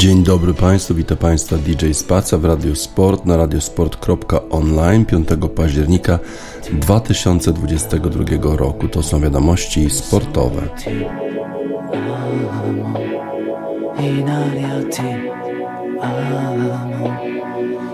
[0.00, 6.18] Dzień dobry Państwu, witam Państwa DJ Spaca w Radio Sport na radiosport.online 5 października
[6.72, 8.88] 2022 roku.
[8.88, 10.62] To są wiadomości sportowe.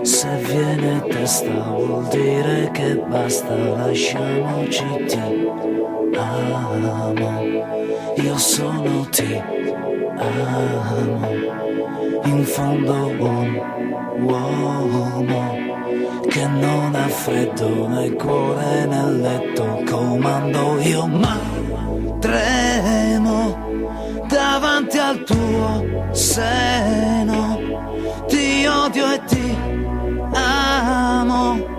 [0.03, 5.19] Se viene testa vuol dire che basta, lasciamoci ti
[6.17, 7.41] amo,
[8.23, 9.41] io sono ti
[10.17, 11.66] amo
[12.27, 13.61] in fondo un
[14.21, 15.55] uomo
[16.27, 21.37] che non ha freddo nel cuore nel letto comando io ma
[22.19, 23.65] tremo
[24.27, 27.59] davanti al tuo seno.
[28.27, 29.57] Ti odio e ti
[30.33, 31.75] amo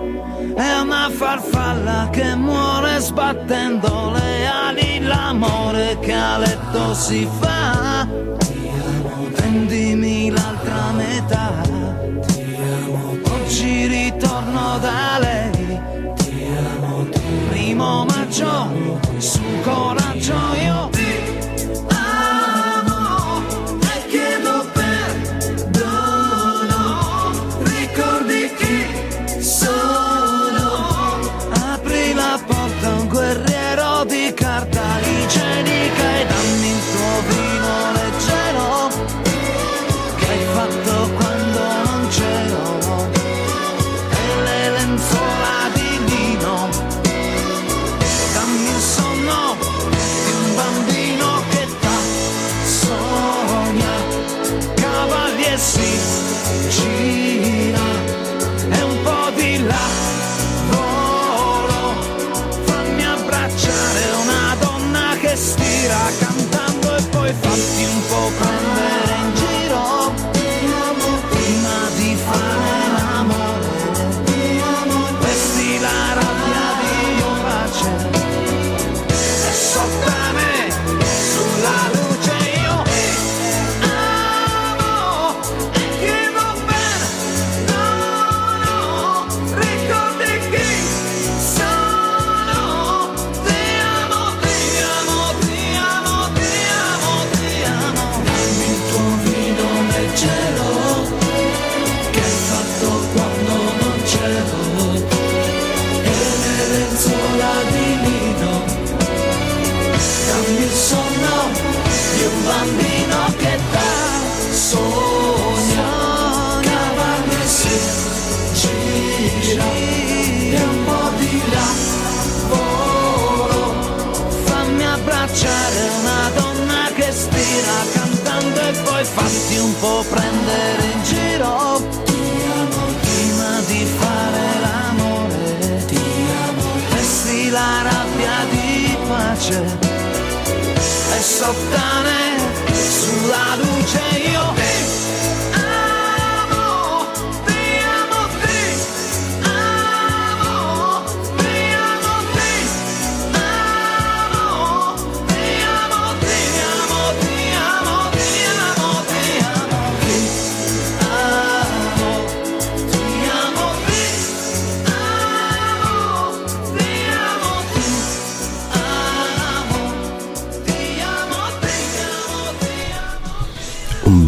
[0.55, 4.99] è una farfalla che muore sbattendo le ali.
[4.99, 8.07] L'amore che a letto si fa
[11.29, 11.61] metà.
[12.25, 15.79] Ti amo, oggi ritorno da lei.
[16.15, 17.05] Ti amo,
[17.49, 20.98] primo maggio, su coraggio io.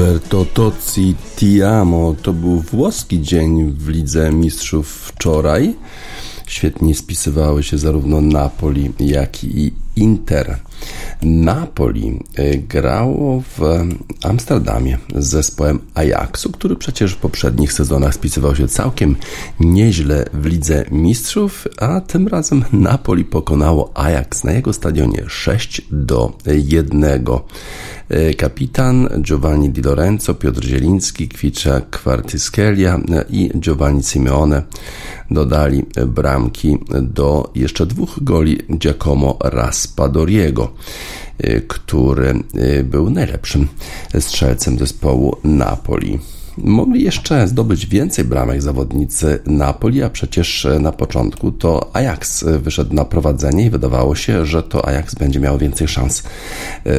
[0.02, 5.76] Umberto Tozzi Ti Amo to był włoski dzień w Lidze Mistrzów wczoraj.
[6.48, 10.58] Świetnie spisywały się zarówno Napoli, jak i Inter.
[11.22, 13.62] Napoli e, grało w
[14.24, 19.16] Amsterdamie z zespołem Ajaxu, który przecież w poprzednich sezonach spisywał się całkiem
[19.60, 26.34] nieźle w Lidze Mistrzów, a tym razem Napoli pokonało Ajax na jego stadionie 6 do
[26.46, 27.04] 1.
[28.14, 33.00] E, kapitan Giovanni Di Lorenzo, Piotr Zieliński, Kwicza Kwartyskelia
[33.30, 34.64] i Giovanni Simeone
[35.30, 40.74] dodali bramki do jeszcze dwóch goli Giacomo Raspadoriego,
[41.38, 43.68] e, który e, był najlepszym
[44.20, 46.20] strzelcem zespołu Napoli.
[46.58, 53.06] Mogli jeszcze zdobyć więcej bramek zawodnicy Napoli, a przecież na początku to Ajax wyszedł na
[53.06, 56.24] prowadzenie i wydawało się, że to Ajax będzie miał więcej szans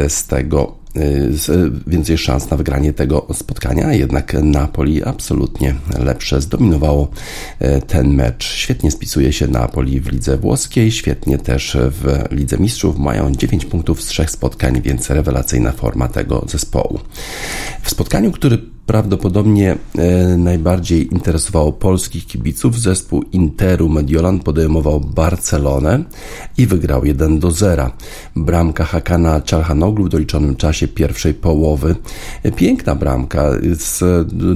[0.09, 7.09] z tego Y, więcej szans na wygranie tego spotkania, jednak Napoli absolutnie lepsze zdominowało
[7.63, 8.45] y, ten mecz.
[8.45, 12.99] Świetnie spisuje się Napoli w lidze włoskiej, świetnie też w lidze mistrzów.
[12.99, 17.01] Mają 9 punktów z trzech spotkań, więc rewelacyjna forma tego zespołu.
[17.83, 22.81] W spotkaniu, który prawdopodobnie e, najbardziej interesowało polskich kibiców.
[22.81, 26.05] Zespół Interu Mediolan podejmował Barcelonę
[26.59, 27.91] i wygrał 1 do 0.
[28.37, 31.97] Bramka Hakana Czalhanoglu w doliczonym czasie pierwszej połowy.
[32.57, 34.03] Piękna bramka z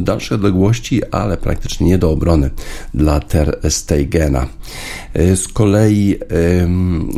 [0.04, 2.50] dalszej odległości, ale praktycznie nie do obrony
[2.94, 4.46] dla Ter Stegena.
[5.14, 6.18] E, z kolei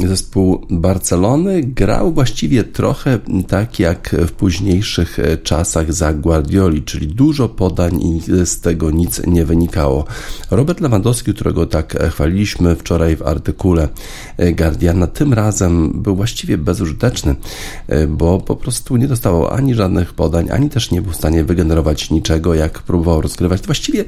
[0.07, 3.19] zespół Barcelony grał właściwie trochę
[3.49, 9.27] tak jak w późniejszych e, czasach za Guardioli, czyli dużo podań i z tego nic
[9.27, 10.05] nie wynikało.
[10.51, 13.89] Robert Lewandowski, którego tak e, chwaliliśmy wczoraj w artykule
[14.39, 17.35] Guardiana, tym razem był właściwie bezużyteczny,
[18.09, 22.11] bo po prostu nie dostawał ani żadnych podań, ani też nie był w stanie wygenerować
[22.11, 23.63] niczego, jak próbował rozgrywać.
[23.63, 24.05] Właściwie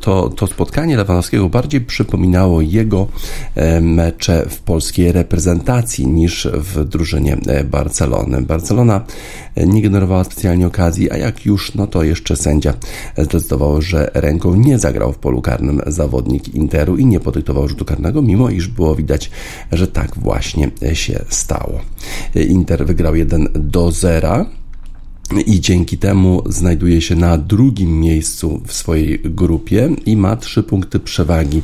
[0.00, 3.06] to, to spotkanie Lewandowskiego bardziej przypominało jego
[3.54, 8.42] e, mecze w polskiej reprezentacji niż w drużynie e, Barcelony.
[8.42, 9.04] Barcelona
[9.54, 12.74] e, nie generowała specjalnie okazji, a jak już, no to jeszcze sędzia
[13.18, 18.22] zdecydował, że ręką nie zagrał w polu karnym zawodnik Interu i nie podyktował rzutu karnego,
[18.22, 19.30] mimo iż było widać,
[19.72, 21.80] że tak właśnie się stało.
[22.34, 24.46] Inter wygrał 1 do 0
[25.46, 31.00] i dzięki temu znajduje się na drugim miejscu w swojej grupie i ma trzy punkty
[31.00, 31.62] przewagi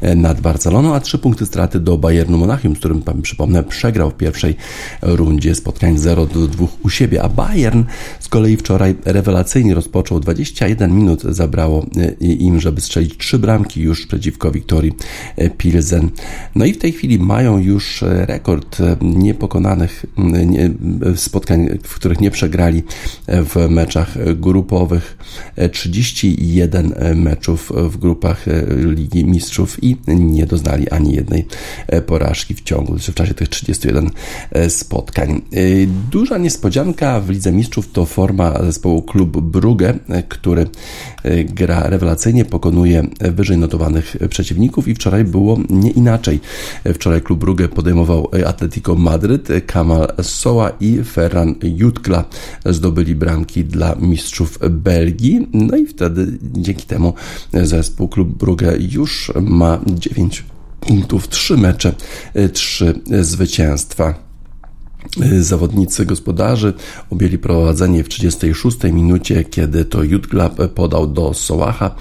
[0.00, 4.14] e, nad Barceloną, a trzy punkty straty do Bayernu Monachium, z którym, przypomnę, przegrał w
[4.14, 4.56] pierwszej
[5.02, 7.84] rundzie spotkań 0 do 2 u siebie, a Bayern
[8.20, 14.06] z kolei wczoraj rewelacyjnie rozpoczął 21 minut zabrało e, im, żeby strzelić trzy bramki już
[14.06, 14.92] przeciwko Wiktorii
[15.36, 16.10] e, Pilsen.
[16.54, 20.06] No i w tej chwili mają już rekord niepokonanych
[21.16, 22.82] spotkań, w których nie przegrali
[23.28, 25.18] w meczach grupowych,
[25.72, 28.44] 31 meczów w grupach
[28.76, 31.46] Ligi Mistrzów i nie doznali ani jednej
[32.06, 34.10] porażki w ciągu, w czasie tych 31
[34.68, 35.42] spotkań.
[36.10, 39.94] Duża niespodzianka w Lidze Mistrzów to forma zespołu Klub Brugge,
[40.28, 40.66] który
[41.44, 46.40] gra rewelacyjnie, pokonuje wyżej notowanych przeciwników i wczoraj było nie inaczej.
[46.94, 52.24] Wczoraj Klub Brugge podejmował Atletico Madryt, Kamal Soa i Ferran Jutkla
[52.66, 55.48] zdobyli zdobyli bramki dla mistrzów Belgii.
[55.52, 57.14] No i wtedy dzięki temu
[57.52, 60.44] zespół Klub Brugge już ma 9
[60.80, 61.94] punktów, 3 mecze,
[62.52, 64.23] 3 zwycięstwa.
[65.40, 66.72] Zawodnicy gospodarzy
[67.10, 71.94] objęli prowadzenie w 36 minucie, kiedy to Jutglab podał do Sołacha,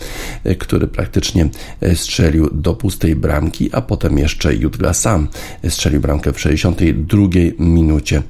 [0.59, 1.49] który praktycznie
[1.95, 5.27] strzelił do pustej bramki, a potem jeszcze Jutgla sam
[5.69, 7.27] strzelił bramkę w 62
[7.59, 8.23] minucie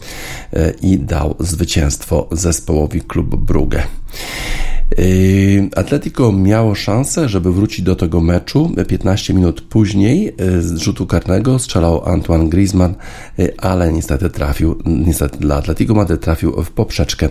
[0.82, 3.84] i dał zwycięstwo zespołowi Klub Brugge.
[4.98, 8.72] Yy, Atletico miało szansę, żeby wrócić do tego meczu.
[8.88, 12.96] 15 minut później yy, z rzutu karnego strzelał Antoine Griezmann,
[13.38, 17.30] yy, ale niestety trafił, niestety dla Atletico Madryt trafił w poprzeczkę,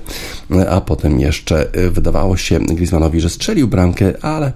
[0.71, 4.53] a potem jeszcze wydawało się Griezmannowi, że strzelił bramkę, ale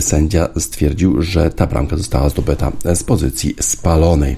[0.00, 4.36] sędzia stwierdził, że ta bramka została zdobyta z pozycji spalonej.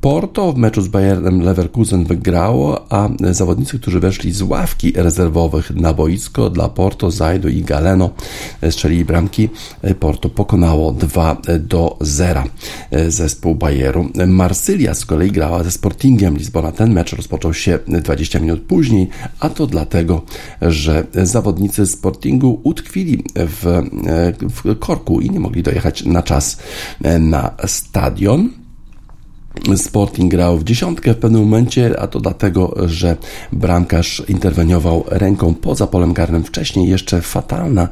[0.00, 5.94] Porto w meczu z Bayernem Leverkusen wygrało, a zawodnicy, którzy weszli z ławki rezerwowych na
[5.94, 8.10] boisko dla Porto, Zajdu i Galeno
[8.70, 9.48] strzelili bramki.
[10.00, 12.44] Porto pokonało 2 do 0
[13.08, 14.08] zespół Bayeru.
[14.26, 16.72] Marsylia z kolei grała ze Sportingiem Lizbona.
[16.72, 19.08] Ten mecz rozpoczął się 20 minut później,
[19.40, 20.22] a to dlatego,
[20.62, 23.82] że zawodnicy Sportingu utkwili w,
[24.42, 26.58] w korku i nie mogli dojechać na czas
[27.20, 28.50] na stadion.
[29.76, 33.16] Sporting grał w dziesiątkę w pewnym momencie, a to dlatego, że
[33.52, 36.44] bramkarz interweniował ręką poza polem karnym.
[36.44, 37.88] Wcześniej jeszcze fatalna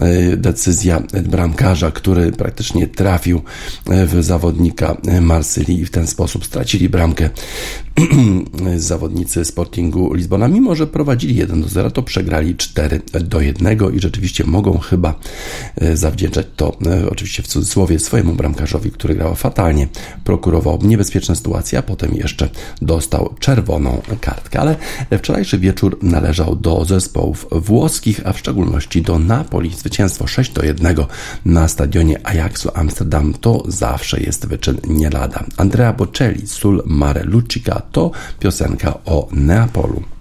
[0.00, 3.42] e, decyzja bramkarza, który praktycznie trafił
[3.90, 7.30] e, w zawodnika Marsylii i w ten sposób stracili bramkę
[8.76, 10.48] zawodnicy Sportingu Lizbona.
[10.48, 15.14] Mimo, że prowadzili 1 do 0, to przegrali 4 do 1 i rzeczywiście mogą chyba
[15.76, 16.76] e, zawdzięczać to
[17.10, 19.88] oczywiście w cudzysłowie swojemu bramkarzowi, który grał fatalnie,
[20.24, 22.48] prokurował niebezpieczne sytuacje, a potem jeszcze
[22.82, 24.60] dostał czerwoną kartkę.
[24.60, 24.76] Ale
[25.18, 29.70] wczorajszy wieczór należał do zespołów włoskich, a w szczególności do Napoli.
[29.74, 30.96] Zwycięstwo 6 do 1
[31.44, 35.44] na stadionie Ajaxu Amsterdam to zawsze jest wyczyn nie lada.
[35.56, 40.11] Andrea Bocelli, Sul Mare Lucica to piosenka o Neapolu.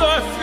[0.00, 0.39] Wieczór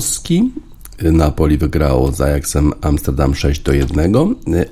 [0.00, 0.50] był włoski,
[1.02, 4.14] Napoli wygrało z Ajaxem Amsterdam 6 do 1,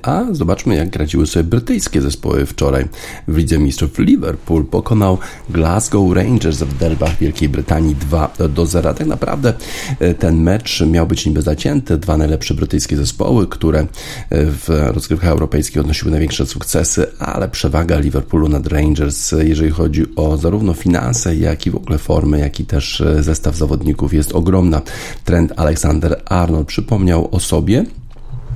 [0.01, 2.85] a zobaczmy jak radziły sobie brytyjskie zespoły wczoraj.
[3.27, 5.17] W Lidze Mistrzów Liverpool pokonał
[5.49, 8.93] Glasgow Rangers w derbach Wielkiej Brytanii 2 do 0.
[8.93, 9.53] Tak naprawdę
[9.99, 11.97] e, ten mecz miał być niby zacięty.
[11.97, 13.85] Dwa najlepsze brytyjskie zespoły, które e,
[14.29, 20.73] w rozgrywkach europejskich odnosiły największe sukcesy, ale przewaga Liverpoolu nad Rangers, jeżeli chodzi o zarówno
[20.73, 24.81] finanse, jak i w ogóle formy, jak i też e, zestaw zawodników jest ogromna.
[25.25, 27.85] Trend Aleksander Arnold przypomniał o sobie.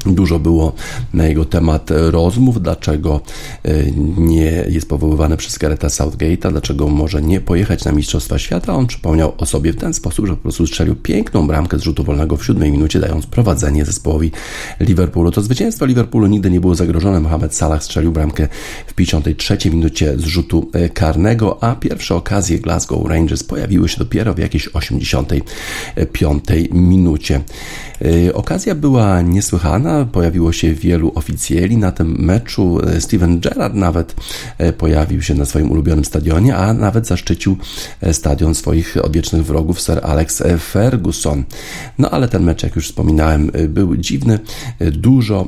[0.05, 0.73] Dużo było
[1.13, 3.21] na jego temat rozmów, dlaczego
[3.63, 8.75] e, nie jest powoływany przez Gareta Southgate'a, dlaczego może nie pojechać na Mistrzostwa Świata.
[8.75, 12.03] On przypomniał o sobie w ten sposób, że po prostu strzelił piękną bramkę z rzutu
[12.03, 14.31] wolnego w siódmej minucie, dając prowadzenie zespołowi
[14.79, 15.31] Liverpoolu.
[15.31, 17.19] To zwycięstwo Liverpoolu nigdy nie było zagrożone.
[17.19, 18.47] Mohamed Salah strzelił bramkę
[18.87, 24.33] w 53 minucie z rzutu e, karnego, a pierwsze okazje Glasgow Rangers pojawiły się dopiero
[24.33, 27.41] w jakiejś 85 minucie.
[28.03, 30.05] E, okazja była niesłychana.
[30.05, 32.77] Pojawiło się wielu oficjeli na tym meczu.
[32.99, 34.15] Steven Gerrard nawet
[34.77, 37.57] pojawił się na swoim ulubionym stadionie, a nawet zaszczycił
[38.11, 41.43] stadion swoich odwiecznych wrogów Sir Alex Ferguson.
[41.97, 44.39] No ale ten mecz, jak już wspominałem, był dziwny.
[44.91, 45.45] Dużo,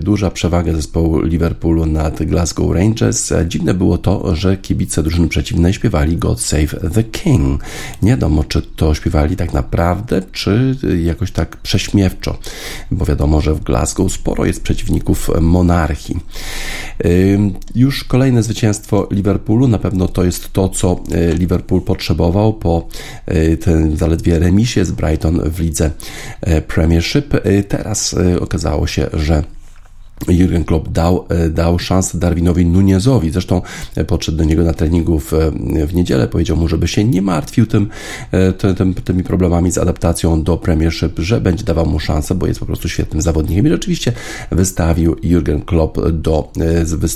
[0.00, 3.32] duża przewaga zespołu Liverpoolu nad Glasgow Rangers.
[3.46, 7.62] Dziwne było to, że kibice drużyny przeciwnej śpiewali God Save the King.
[8.02, 11.56] Nie wiadomo, czy to śpiewali tak naprawdę, czy jakoś tak
[11.98, 12.38] prześmiewczo,
[12.90, 16.16] bo wiadomo, że w Glasgow sporo jest przeciwników monarchii.
[17.74, 21.00] Już kolejne zwycięstwo Liverpoolu, na pewno to jest to, co
[21.32, 22.86] y, Liverpool potrzebował po
[23.32, 25.90] y, tym zaledwie remisie z Brighton w lidze
[26.48, 27.34] y, Premiership.
[27.68, 29.42] Teraz okazało się, że
[30.28, 33.30] Jurgen Klopp dał, e, dał szansę Darwinowi Nunezowi.
[33.30, 33.62] Zresztą
[33.96, 35.32] e, podszedł do niego na treningu w,
[35.86, 37.88] w niedzielę, powiedział mu, żeby się nie martwił tym,
[38.32, 42.46] e, tym, tym, tymi problemami z adaptacją do Premiership, że będzie dawał mu szansę, bo
[42.46, 43.66] jest po prostu świetnym zawodnikiem.
[43.66, 44.12] I rzeczywiście
[44.50, 46.52] wystawił Jurgen Klopp do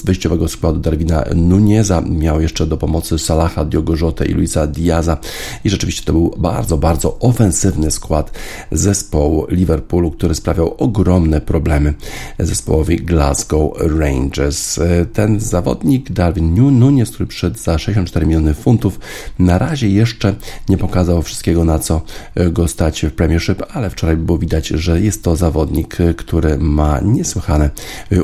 [0.04, 2.00] wyjściowego składu Darwina Nuneza.
[2.00, 5.16] Miał jeszcze do pomocy Salaha, Diogo Jota i Luisa Diaza.
[5.64, 8.32] I rzeczywiście to był bardzo, bardzo ofensywny skład
[8.72, 11.94] zespołu Liverpoolu, który sprawiał ogromne problemy
[12.38, 14.78] zespołowi Glasgow Rangers.
[14.78, 19.00] E, ten zawodnik, Darwin Nunes, który przyszedł za 64 miliony funtów,
[19.38, 20.34] na razie jeszcze
[20.68, 22.02] nie pokazał wszystkiego, na co
[22.34, 26.58] e, go stać w Premiership, ale wczoraj było widać, że jest to zawodnik, e, który
[26.58, 27.70] ma niesłychane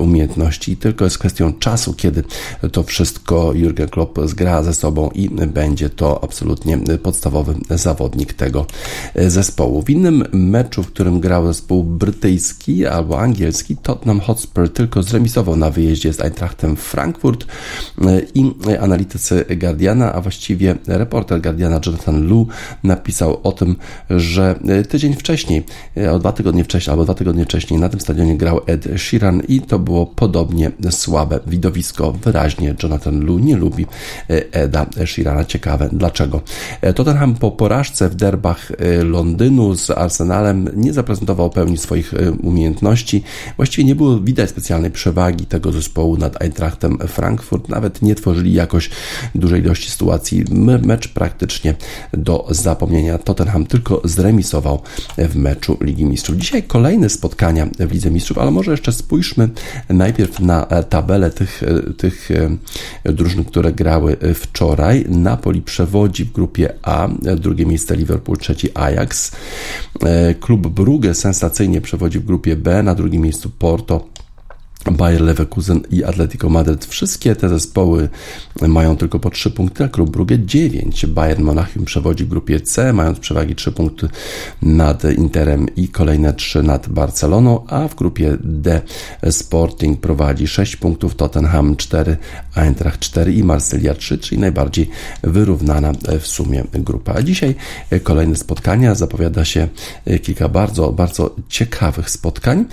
[0.01, 2.25] umiejętności i tylko jest kwestią czasu, kiedy
[2.73, 8.67] to wszystko Jurgen Klopp zgra ze sobą i będzie to absolutnie podstawowy zawodnik tego
[9.15, 9.83] zespołu.
[9.83, 15.71] W innym meczu, w którym grał zespół brytyjski albo angielski, Tottenham Hotspur tylko zremisował na
[15.71, 17.47] wyjeździe z Eintrachtem Frankfurt
[18.03, 22.47] e, i analitycy Guardiana, a właściwie reporter Guardiana Jonathan Lu
[22.85, 23.77] napisał o tym,
[24.11, 25.65] że e, tydzień wcześniej,
[25.97, 29.43] e, o dwa tygodnie wcześniej, albo dwa tygodnie wcześniej na tym stadionie grał Ed Sheeran
[29.49, 32.13] i to było podobnie słabe widowisko.
[32.13, 33.87] Wyraźnie Jonathan Lu nie lubi
[34.29, 35.45] Eda Sheerana.
[35.45, 36.41] Ciekawe dlaczego.
[36.95, 38.73] Tottenham po porażce w derbach
[39.05, 43.23] Londynu z Arsenalem nie zaprezentował pełni swoich umiejętności.
[43.57, 47.69] Właściwie nie było widać specjalnej przewagi tego zespołu nad Eintrachtem Frankfurt.
[47.69, 48.91] Nawet nie tworzyli jakoś
[49.35, 50.45] dużej ilości sytuacji.
[50.83, 51.75] Mecz praktycznie
[52.13, 53.19] do zapomnienia.
[53.19, 54.83] Tottenham tylko zremisował
[55.19, 56.37] w meczu Ligi Mistrzów.
[56.37, 59.49] Dzisiaj kolejne spotkania w Lidze Mistrzów, ale może jeszcze spójrzmy
[59.89, 61.63] najpierw na tabelę tych,
[61.97, 62.31] tych
[63.05, 65.05] e, drużyn, które grały wczoraj.
[65.09, 69.33] Napoli przewodzi w grupie A, drugie miejsce Liverpool, trzeci Ajax.
[70.03, 74.09] E, klub Brugge sensacyjnie przewodzi w grupie B, na drugim miejscu Porto,
[74.91, 76.87] Bayer Leverkusen i Atletico Madryt.
[76.87, 78.09] Wszystkie te zespoły
[78.61, 81.07] mają tylko po 3 punkty, a klub Brugge 9.
[81.07, 84.09] Bayern Monachium przewodzi grupie C, mając przewagi 3 punkty
[84.63, 88.81] nad Interem i kolejne 3 nad Barceloną, a w grupie D
[89.31, 92.17] Sporting prowadzi 6 punktów, Tottenham 4,
[92.55, 94.91] Eintracht 4 i Marsylia 3, czyli najbardziej
[95.23, 97.15] wyrównana w sumie grupa.
[97.15, 97.55] A dzisiaj
[98.03, 99.69] kolejne spotkania, zapowiada się
[100.23, 102.65] kilka bardzo, bardzo ciekawych spotkań,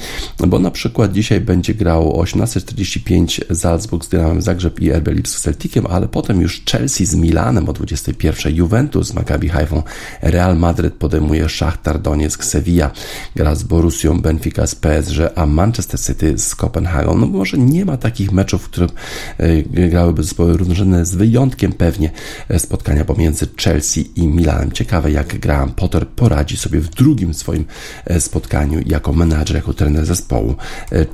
[0.48, 5.40] bo na przykład dzisiaj będzie grał o 18.45 Salzburg z Dynamem Zagrzeb i RB Lipsk
[5.40, 9.84] z Celticiem, ale potem już Chelsea z Milanem o 21.00, Juventus z Maccabi Haifą,
[10.22, 12.92] Real Madrid podejmuje Szachtar Donieck, Sevilla
[13.36, 17.18] gra z Borussią, Benfica z PSG, a Manchester City z Kopenhagą.
[17.18, 18.90] No może nie ma takich meczów, w którym
[19.38, 22.12] e, grałyby zespoły równorzędne, z wyjątkiem pewnie
[22.50, 24.72] e, spotkania pomiędzy Chelsea i Milanem.
[24.72, 27.66] Ciekawe jak Graham Potter poradzi sobie w drugim swoim
[28.06, 30.56] e, spotkaniu jako menadżer, jako trener zespołu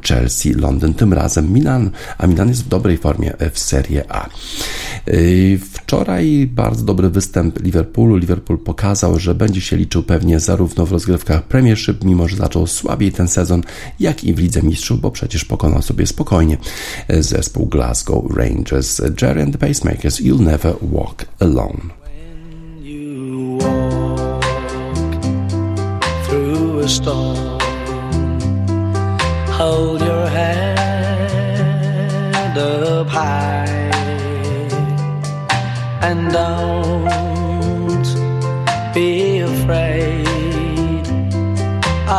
[0.08, 0.71] Chelsea London.
[0.72, 4.30] Londyn, tym razem Milan, a Milan jest w dobrej formie w Serie A.
[5.08, 8.16] Yy, wczoraj bardzo dobry występ Liverpoolu.
[8.16, 13.12] Liverpool pokazał, że będzie się liczył pewnie zarówno w rozgrywkach Premiership, mimo że zaczął słabiej
[13.12, 13.64] ten sezon,
[14.00, 16.58] jak i w Lidze Mistrzów, bo przecież pokonał sobie spokojnie
[17.10, 19.02] zespół Glasgow Rangers.
[19.22, 22.02] Jerry and the Pacemakers, You'll Never Walk Alone.
[26.92, 27.51] storm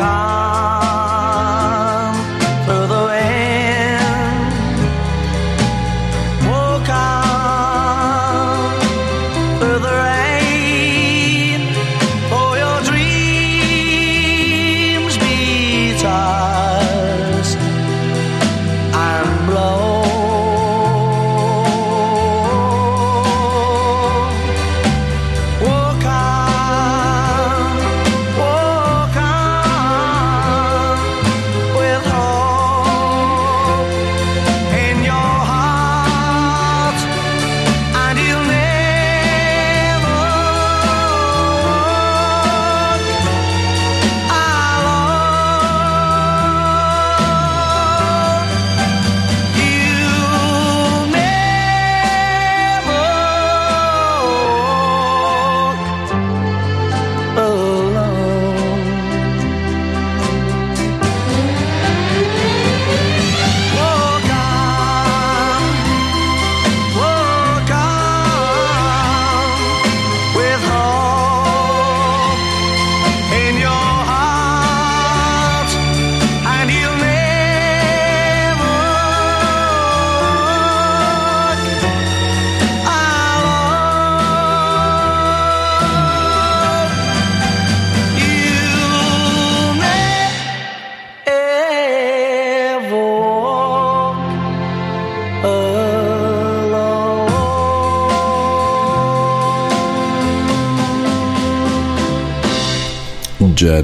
[0.00, 0.79] God.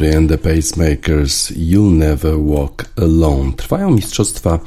[0.02, 3.52] And the Pacemakers You'll Never Walk Alone.
[3.52, 4.61] Trwają Mistrzostwa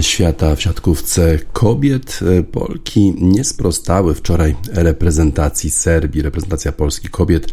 [0.00, 2.20] Świata w siatkówce kobiet.
[2.52, 6.22] Polki nie sprostały wczoraj reprezentacji Serbii.
[6.22, 7.52] Reprezentacja Polski kobiet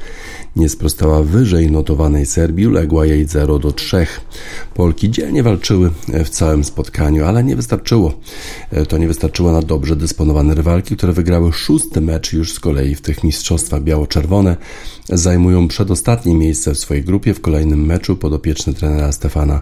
[0.56, 4.08] nie sprostała wyżej notowanej Serbii, uległa jej 0 do 3.
[4.74, 5.92] Polki dzielnie walczyły
[6.26, 8.14] w całym spotkaniu, ale nie wystarczyło.
[8.90, 13.02] To nie wystarczyło na dobrze dysponowane rywalki, które wygrały szósty mecz już z kolei w
[13.02, 14.58] tych mistrzostwach biało-czerwone.
[15.10, 17.34] Zajmują przedostatnie miejsce w swojej grupie.
[17.34, 19.62] W kolejnym meczu podopieczny trenera Stefana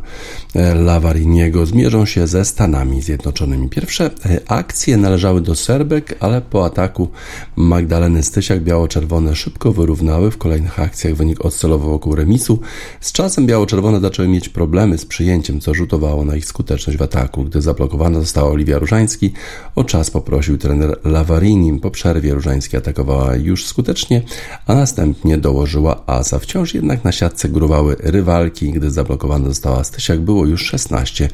[0.75, 3.69] Lavariniego zmierzą się ze Stanami Zjednoczonymi.
[3.69, 4.11] Pierwsze
[4.47, 7.09] akcje należały do Serbek, ale po ataku
[7.55, 12.59] Magdaleny Stysiak biało-czerwone szybko wyrównały w kolejnych akcjach wynik oscylował wokół remisu.
[13.01, 17.43] Z czasem biało-czerwone zaczęły mieć problemy z przyjęciem, co rzutowało na ich skuteczność w ataku.
[17.43, 19.33] Gdy zablokowana została Oliwia Różański,
[19.75, 21.79] o czas poprosił trener Lavarini.
[21.79, 24.21] Po przerwie Różański atakowała już skutecznie,
[24.67, 26.39] a następnie dołożyła asa.
[26.39, 28.71] Wciąż jednak na siatce górowały rywalki.
[28.71, 31.29] Gdy zablokowana została Stysiak, było już 16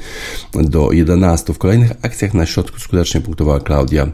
[0.54, 1.54] do 11.
[1.54, 4.08] W kolejnych akcjach na środku skutecznie punktowała Klaudia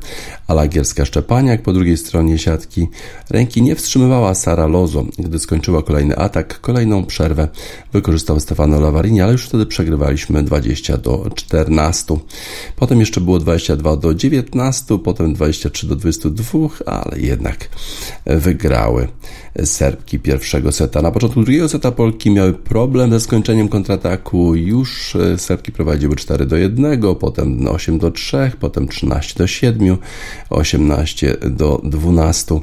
[0.47, 1.61] Alagierska-Szczepaniak.
[1.61, 2.87] Po drugiej stronie siatki
[3.29, 5.05] ręki nie wstrzymywała Sara Lozo.
[5.17, 7.47] Gdy skończyła kolejny atak, kolejną przerwę
[7.93, 12.17] wykorzystał Stefano Lavarini, ale już wtedy przegrywaliśmy 20 do 14.
[12.75, 17.69] Potem jeszcze było 22 do 19, potem 23 do 22, ale jednak
[18.25, 19.07] wygrały
[19.63, 21.01] Serbki pierwszego seta.
[21.01, 24.55] Na początku drugiego seta Polki miały problem ze skończeniem kontrataku.
[24.55, 29.97] Już Serbki prowadziły 4 do 1, potem 8 do 3, potem 13 do 7,
[30.49, 32.59] 18 do 12.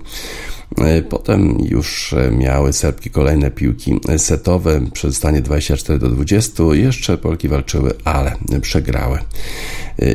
[1.09, 6.63] Potem już miały Serbki kolejne piłki setowe przy stanie 24 do 20.
[6.73, 9.19] Jeszcze Polki walczyły, ale przegrały.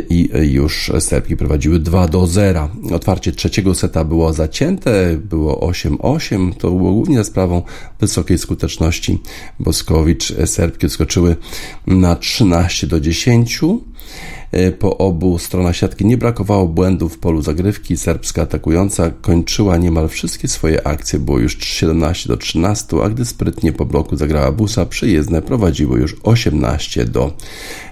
[0.10, 2.70] I już Serbki prowadziły 2 do 0.
[2.94, 6.54] Otwarcie trzeciego seta było zacięte, było 8-8.
[6.54, 7.62] To było głównie za sprawą
[8.00, 9.22] wysokiej skuteczności
[9.60, 10.34] Boskowicz.
[10.46, 11.36] Serbki odskoczyły
[11.88, 13.60] na 13 do 10.
[14.80, 17.98] Po obu stronach siatki nie brakowało błędów w polu zagrywki.
[17.98, 21.20] Serbska atakująca kończyła niemal wszystkie swoje akcje.
[21.20, 26.15] Było już 17 do 13, a gdy sprytnie po bloku zagrała busa, przyjezdne prowadziły już
[26.24, 27.34] 18 do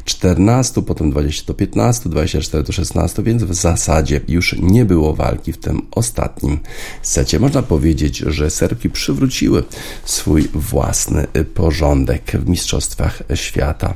[0.05, 5.53] 14, potem 20 do 15, 24 do 16, więc w zasadzie już nie było walki
[5.53, 6.59] w tym ostatnim
[7.01, 7.39] secie.
[7.39, 9.63] Można powiedzieć, że Serbki przywróciły
[10.05, 13.93] swój własny porządek w Mistrzostwach Świata.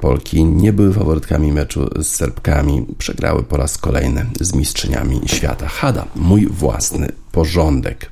[0.00, 5.68] Polki nie były faworytkami meczu z Serbkami, przegrały po raz kolejny z mistrzyniami świata.
[5.68, 8.10] Hada, mój własny porządek.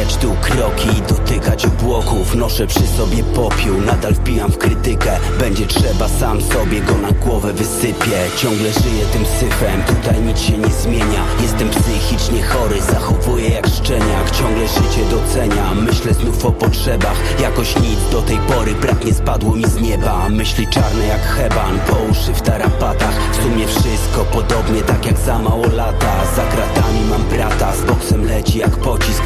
[0.00, 2.34] Stawiać tu kroki i dotykać obłoków.
[2.34, 5.18] Noszę przy sobie popiół, nadal wbijam w krytykę.
[5.38, 8.18] Będzie trzeba, sam sobie go na głowę wysypię.
[8.36, 11.24] Ciągle żyję tym syfem, tutaj nic się nie zmienia.
[11.42, 14.30] Jestem psychicznie chory, zachowuję jak szczeniak.
[14.30, 17.40] Ciągle życie doceniam, myślę znów o potrzebach.
[17.40, 20.28] Jakoś nic do tej pory, brak nie spadło mi z nieba.
[20.28, 23.14] Myśli czarne jak heban, po uszy w tarapatach.
[23.32, 26.12] W sumie wszystko podobnie, tak jak za mało lata.
[26.36, 29.22] Za kratami mam brata, z boksem leci jak pocisk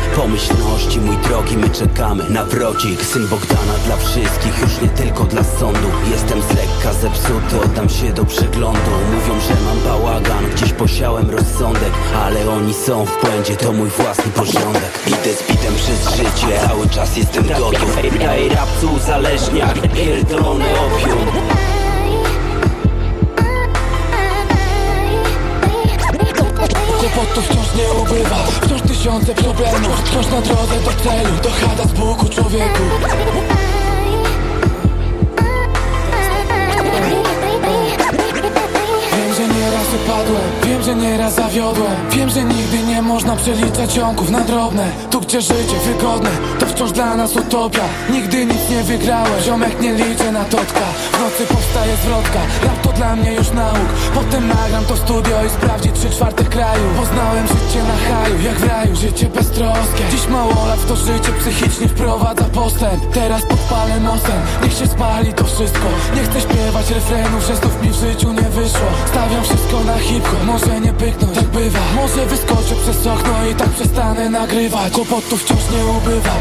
[0.64, 5.44] Pomyślności, mój drogi, my czekamy na wrodzik Syn Bogdana dla wszystkich, już nie tylko dla
[5.44, 5.88] sądu.
[6.10, 8.90] Jestem z lekka zepsuty, oddam się do przeglądu.
[9.14, 11.92] Mówią, że mam bałagan, gdzieś posiałem rozsądek
[12.24, 15.00] Ale oni są w błędzie, to mój własny porządek.
[15.06, 17.98] Idę z bitem przez życie, cały czas jestem gotów.
[18.28, 21.83] Ej, rapcu uzależniak, pierdolony opium
[27.14, 28.36] Kłopotów wciąż nie ubywa.
[28.62, 30.02] Wciąż tysiące problemów.
[30.04, 31.38] Wciąż na drodze do celu.
[31.42, 32.82] To chada z Bogu człowieku.
[39.12, 40.42] Wiem, że nieraz upadłem.
[40.64, 42.10] Wiem, że nieraz zawiodłem.
[42.10, 44.88] Wiem, że nigdy nie można przeliczać ciągów na drobne.
[45.10, 47.84] Tu gdzie życie wygodne To wciąż dla nas utopia.
[48.10, 49.40] Nigdy nic nie wygrałem.
[49.42, 50.86] Ziomek nie liczę na totka.
[51.12, 52.40] W nocy powstaje zwrotka.
[52.62, 53.88] Rap to dla mnie już nauk.
[54.14, 56.84] Potem nagram to studio i sprawdzi trzy czwartych kraju.
[56.96, 60.04] Poznałem życie na haju Jak w raju, życie beztroskie.
[60.10, 63.12] Dziś mało lat to życie psychicznie wprowadza postęp.
[63.12, 65.88] Teraz podpalę mostem Niech się spali to wszystko.
[66.16, 68.88] Nie chcę śpiewać refrenów, że znów mi w życiu nie wyszło.
[69.06, 70.44] Stawiam wszystko na hip-hop.
[70.46, 71.80] Może nie pyknąć, tak bywa.
[71.96, 74.92] Może wyskoczę przez okno i tak przestanę nagrywać.
[74.92, 76.34] Kłopotów wciąż nie ubywa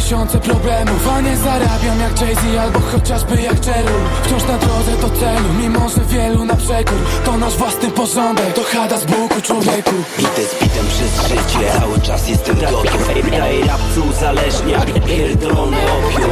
[0.00, 4.00] tysiące problemów A nie zarabiam jak Jay-Z albo chociażby jak Cheryl.
[4.24, 6.98] Wciąż na drodze do celu Mimo, że wielu na przekór.
[7.24, 9.94] To nasz własny porządek To chada z Buku człowieku.
[10.18, 13.10] Idę z bitem przez życie Cały czas jestem gotów
[13.42, 16.30] Ej, rapcu uzależnia Pierdolony opium.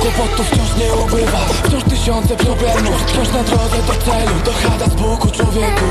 [0.00, 3.06] Kłopotów wciąż nie ubywa Wciąż tysiące problemów.
[3.06, 5.84] Wciąż na drodze do celu To chada z Buku człowieku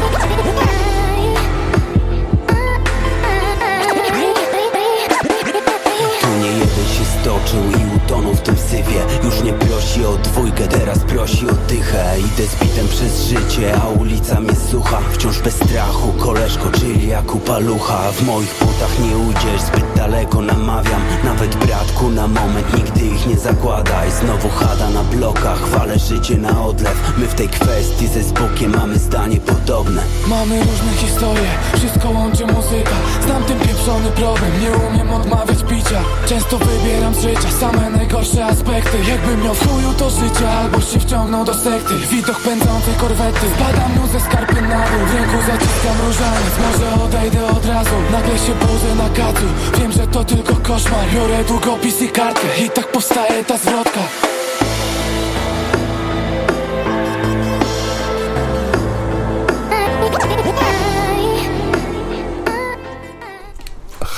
[7.26, 11.54] jeden się stoczył utonął w tym sywie Już nie prosi o dwójkę, teraz prosi o
[11.54, 12.16] dychę.
[12.20, 15.00] Idę z bitem przez życie, a ulica mnie słucha.
[15.12, 21.02] Wciąż bez strachu, koleżko, czyli jak upalucha W moich butach nie ujdziesz, zbyt daleko namawiam.
[21.24, 24.12] Nawet bratku na moment, nigdy ich nie zakładaj.
[24.12, 27.14] Znowu chada na blokach, wale życie na odlew.
[27.18, 30.02] My w tej kwestii ze Zbukiem mamy zdanie podobne.
[30.28, 32.96] Mamy różne historie, wszystko łączy muzyka.
[33.26, 36.02] Znam ten pieprzony problem, nie umiem odmawiać picia.
[36.26, 38.98] Często wybieram życia same najgorsze aspekty.
[39.10, 41.94] Jakbym miał w to życie, albo się wciągnął do sekty.
[42.12, 45.06] Widok pędzącej korwety, spadam mu ze skarpy na dół.
[45.06, 47.96] W ręku zaciskam różaniec, może odejdę od razu.
[48.12, 49.46] Nagle się budzę na kacu,
[49.80, 51.06] wiem, że to tylko koszmar.
[51.14, 54.25] Biorę długopis i kartkę i tak powstaje ta zwrotka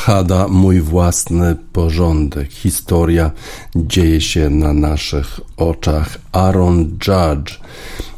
[0.08, 2.52] Hada, mój własny porządek.
[2.52, 3.32] Historia
[3.76, 6.17] dzieje się na naszych oczach.
[6.32, 7.60] Aaron Judge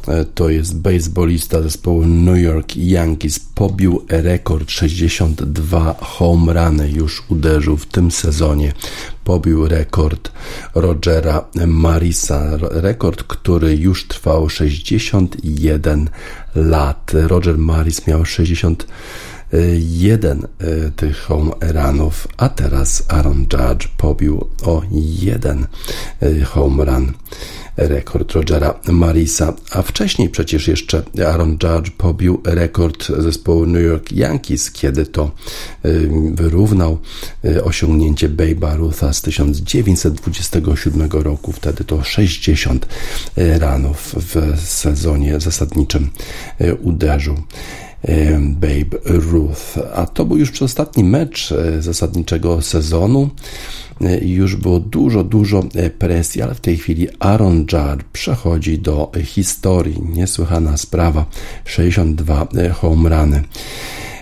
[0.08, 3.38] e, to jest baseballista zespołu New York Yankees.
[3.54, 8.72] Pobił rekord 62 home runy już uderzył w tym sezonie.
[9.24, 10.32] Pobił rekord
[10.74, 12.50] Rogera Marisa.
[12.60, 16.10] Rekord, który już trwał 61
[16.54, 17.10] lat.
[17.14, 18.86] Roger Maris miał 60
[19.78, 24.82] jeden e, tych home runów, a teraz Aaron Judge pobił o
[25.22, 25.66] jeden
[26.22, 27.12] e, home run
[27.76, 34.70] rekord Rogera Marisa, a wcześniej przecież jeszcze Aaron Judge pobił rekord zespołu New York Yankees,
[34.70, 35.88] kiedy to e,
[36.34, 36.98] wyrównał
[37.64, 41.52] osiągnięcie Babe'a Rutha z 1927 roku.
[41.52, 42.86] Wtedy to 60
[43.36, 46.10] ranów w sezonie zasadniczym
[46.82, 47.36] uderzył.
[48.40, 49.78] Babe Ruth.
[49.94, 53.30] A to był już przedostatni mecz e, zasadniczego sezonu
[54.22, 59.12] i już było dużo, dużo e, presji, ale w tej chwili Aaron Judge przechodzi do
[59.24, 60.02] historii.
[60.14, 61.26] Niesłychana sprawa.
[61.64, 63.42] 62 e, home runy.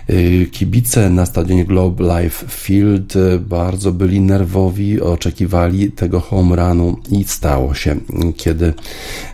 [0.09, 6.97] Y, kibice na stadionie Globe Life Field y, bardzo byli nerwowi, oczekiwali tego home runu
[7.11, 7.95] i stało się,
[8.37, 8.73] kiedy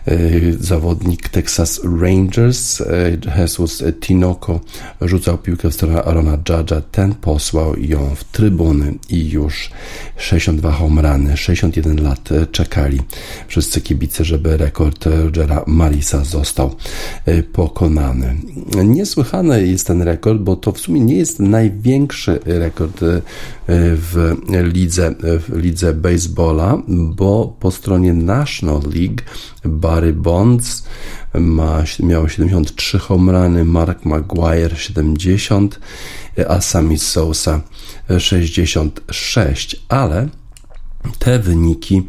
[0.08, 2.82] y, zawodnik Texas Rangers
[3.38, 4.60] Jesus Tinoco
[5.00, 9.70] rzucał piłkę w stronę Arona Judge'a, ten posłał ją w trybuny i już
[10.16, 13.00] 62 home runy, 61 lat czekali
[13.48, 16.74] wszyscy kibice, żeby rekord Rogera Marisa został
[17.52, 18.36] pokonany.
[18.84, 23.20] Niesłychany jest ten rekord, bo to w sumie nie jest największy rekord e,
[23.68, 29.22] w lidze, w lidze baseballa, bo po stronie National League
[29.64, 30.84] Barry Bonds
[31.34, 35.80] ma, miał 73 homrany, Mark Maguire 70,
[36.48, 37.60] a Sammy Sosa
[38.18, 40.28] 66, ale
[41.18, 42.02] te wyniki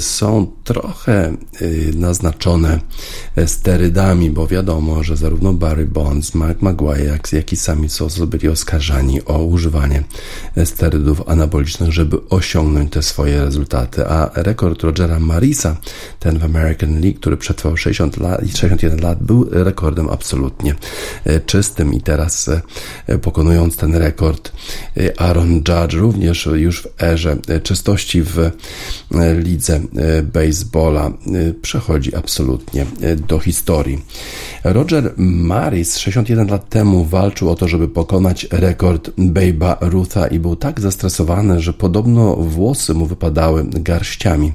[0.00, 2.80] są trochę y, naznaczone
[3.46, 9.24] sterydami, bo wiadomo, że zarówno Barry Bonds, Mark Maguire, jak i sami Sosa byli oskarżani
[9.24, 10.04] o używanie
[10.64, 14.06] sterydów anabolicznych, żeby osiągnąć te swoje rezultaty.
[14.06, 15.76] A rekord Rogera Marisa,
[16.18, 20.74] ten w American League, który przetrwał 60 lat, 61 lat, był rekordem absolutnie
[21.26, 22.50] y, czystym i teraz
[23.22, 24.52] pokonując ten rekord
[25.18, 28.50] Aaron Judge również już w erze czystości w
[29.38, 33.98] lidze lidze e, baseballa e, przechodzi absolutnie e, do historii.
[34.64, 40.56] Roger Maris 61 lat temu walczył o to, żeby pokonać rekord Babe'a Rutha i był
[40.56, 44.52] tak zestresowany, że podobno włosy mu wypadały garściami.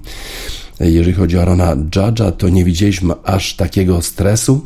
[0.79, 4.61] Jeżeli chodzi o Arona Judge'a, to nie widzieliśmy aż takiego stresu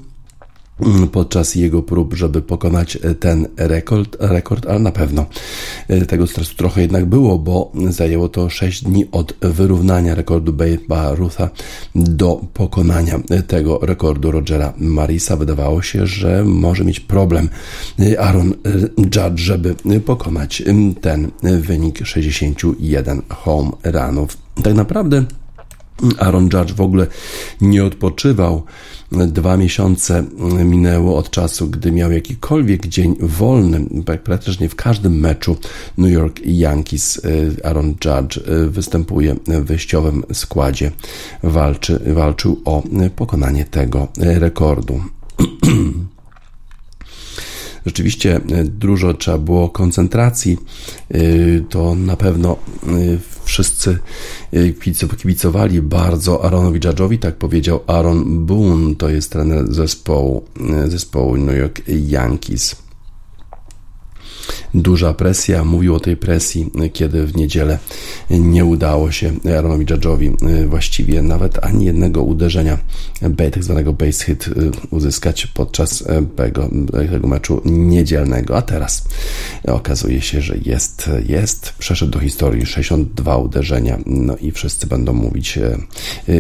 [1.12, 5.26] podczas jego prób, żeby pokonać e, ten rekord, rekord, ale na pewno
[5.88, 11.16] e, tego stresu trochę jednak było, bo zajęło to 6 dni od wyrównania rekordu Babe'a
[11.16, 11.50] Rutha
[11.96, 15.38] do pokonania e, tego rekordu Rogera Marisa.
[15.38, 17.50] Wydawało się, że może mieć problem
[18.20, 18.54] Aaron
[18.98, 20.64] Judge, żeby pokonać
[21.02, 24.38] ten wynik 61 home runów.
[24.64, 25.26] Tak naprawdę
[26.20, 27.08] Aaron Judge w ogóle
[27.62, 28.64] nie odpoczywał
[29.12, 30.24] Dwa miesiące
[30.66, 33.86] minęło od czasu, gdy miał jakikolwiek dzień wolny.
[34.24, 35.58] Praktycznie w każdym meczu
[35.98, 37.22] New York Yankees
[37.64, 40.92] Aaron Judge występuje w wyjściowym składzie.
[41.44, 42.84] Walczy, walczył o
[43.16, 45.02] pokonanie tego rekordu.
[47.86, 50.58] Rzeczywiście e, dużo trzeba było koncentracji.
[51.12, 51.20] E,
[51.70, 52.88] to na pewno e,
[53.44, 53.98] wszyscy
[55.22, 60.44] kibicowali bardzo Aaronowi Judge'owi, tak powiedział Aaron Boone, to jest trener zespołu,
[60.88, 62.89] zespołu New York Yankees
[64.74, 65.64] duża presja.
[65.64, 67.80] Mówił o tej presji, kiedy w niedzielę
[68.30, 72.78] nie udało się Aaronowi Judge'owi y, właściwie nawet ani jednego uderzenia,
[73.38, 76.06] tak zwanego base hit y, uzyskać podczas y,
[76.36, 76.70] tego,
[77.12, 78.58] tego meczu niedzielnego.
[78.58, 79.08] A teraz
[79.68, 83.98] okazuje się, że jest, jest, przeszedł do historii 62 uderzenia.
[84.06, 85.60] No i wszyscy będą mówić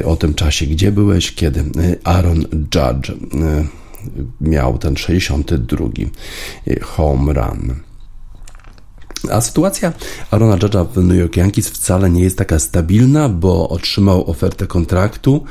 [0.06, 1.63] o tym czasie, gdzie byłeś, kiedy
[2.04, 3.12] Aaron Judge
[4.42, 5.88] miał ten 62
[6.82, 7.88] home run.
[9.32, 9.93] A sytuacja
[10.32, 15.43] Arona Judge'a w New York Yankees wcale nie jest taka stabilna, bo otrzymał ofertę kontraktu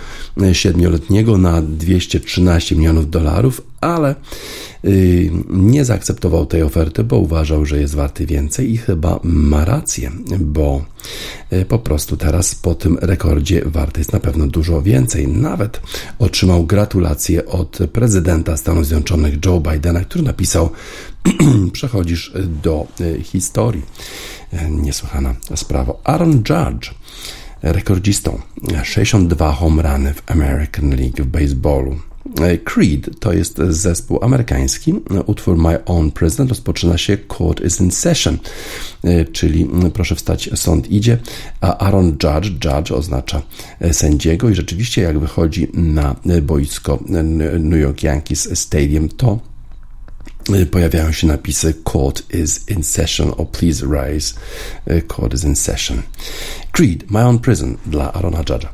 [0.43, 4.15] e, siedmioletniego na 213 milionów dolarów, ale
[4.85, 10.11] y, nie zaakceptował tej oferty, bo uważał, że jest warty więcej i chyba ma rację,
[10.39, 10.85] bo
[11.53, 15.29] y, po prostu teraz po tym rekordzie warty jest na pewno dużo więcej.
[15.29, 15.81] Nawet
[16.19, 20.71] otrzymał gratulacje od prezydenta Stanów Zjednoczonych Joe Bidena, który napisał:
[21.73, 23.83] Przechodzisz do y, historii.
[24.71, 25.95] Niesłychana sprawa.
[26.05, 26.95] Aaron Judge
[27.63, 28.41] rekordzistą
[28.85, 31.97] 62 home runy w American League w baseballu.
[32.41, 34.95] E, Creed to jest zespół amerykański.
[35.27, 38.39] Utwór My Own President rozpoczyna się Court is in Session,
[39.05, 41.19] e, czyli proszę wstać, sąd idzie,
[41.61, 43.43] a Aaron Judge, Judge oznacza
[43.81, 46.99] e, sędziego i rzeczywiście jak wychodzi na boisko
[47.59, 49.39] New York Yankees Stadium, to
[50.67, 54.35] pojawiają się napisy Court is in session or please rise.
[55.09, 56.03] Court is in session.
[56.73, 58.69] Creed, My Own Prison dla Arona Judge'a.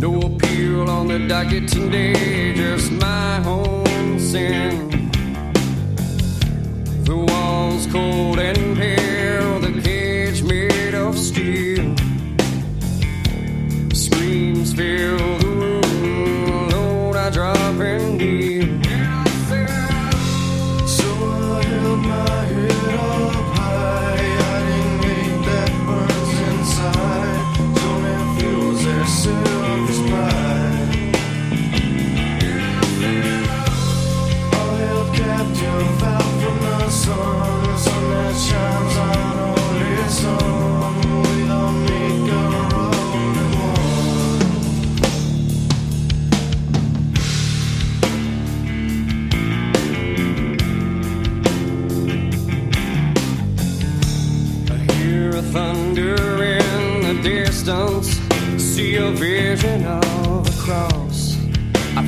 [0.00, 5.05] No appeal on the docket today, just my own sin.
[7.76, 11.94] The cold and pale, the cage made of steel.
[13.92, 15.35] Screams fill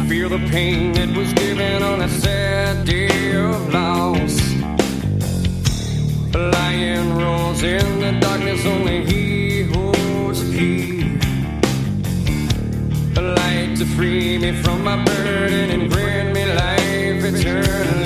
[0.09, 4.35] feel the pain that was given on a sad day of loss.
[6.35, 11.03] A lion roars in the darkness, only he holds the key.
[13.21, 17.98] A light to free me from my burden and grant me life eternally.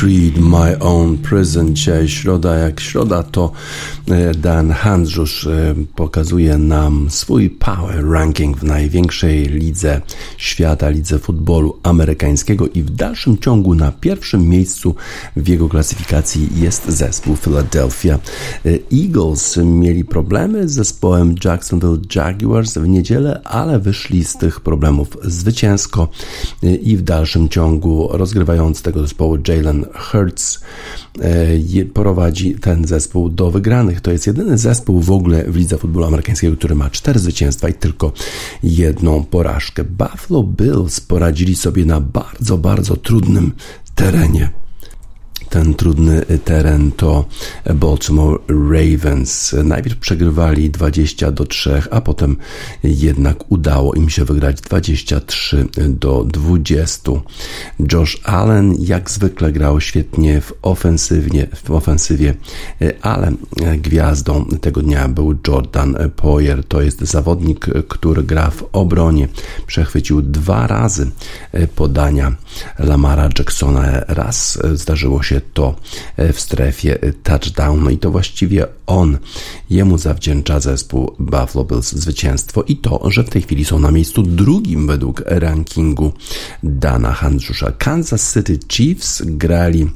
[0.00, 1.76] Creed, My Own Prison.
[1.76, 3.52] Dzisiaj środa jak środa, to
[4.08, 10.00] e, Dan Handrzusz e, pokazuje nam swój power ranking w największej lidze
[10.36, 14.94] świata, lidze futbolu amerykańskiego i w dalszym ciągu na pierwszym miejscu
[15.36, 18.18] w jego klasyfikacji jest zespół Philadelphia e,
[18.92, 19.56] Eagles.
[19.64, 26.08] Mieli problemy z zespołem Jacksonville Jaguars w niedzielę, ale wyszli z tych problemów zwycięsko
[26.82, 30.60] i w dalszym ciągu rozgrywając tego zespołu Jalen Hurts
[31.20, 34.00] e, prowadzi ten zespół do wygranych.
[34.00, 37.74] To jest jedyny zespół w ogóle w lidze futbolu amerykańskiego, który ma cztery zwycięstwa i
[37.74, 38.12] tylko
[38.62, 39.84] jedną porażkę.
[39.84, 43.52] Buffalo Bills poradzili sobie na bardzo, bardzo trudnym
[43.94, 44.50] terenie
[45.48, 47.24] ten trudny teren to
[47.74, 49.56] Baltimore Ravens.
[49.64, 52.36] Najpierw przegrywali 20 do 3, a potem
[52.84, 57.12] jednak udało im się wygrać 23 do 20.
[57.92, 62.34] Josh Allen jak zwykle grał świetnie w ofensywnie, w ofensywie,
[63.02, 63.32] ale
[63.78, 66.64] gwiazdą tego dnia był Jordan Poyer.
[66.64, 69.28] To jest zawodnik, który gra w obronie.
[69.66, 71.10] Przechwycił dwa razy
[71.74, 72.32] podania
[72.78, 74.00] Lamara Jacksona.
[74.08, 75.76] Raz zdarzyło się to
[76.16, 77.84] e, w strefie touchdown.
[77.84, 79.18] No i to właściwie on,
[79.70, 84.22] jemu zawdzięcza zespół Buffalo Bills zwycięstwo i to, że w tej chwili są na miejscu
[84.22, 86.12] drugim według rankingu
[86.62, 87.72] Dana Handrzusza.
[87.78, 89.90] Kansas City Chiefs grali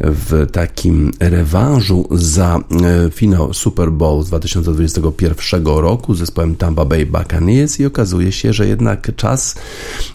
[0.00, 7.06] w takim rewanżu za e, finał Super Bowl z 2021 roku z zespołem Tampa Bay
[7.06, 9.54] Buccaneers i okazuje się, że jednak czas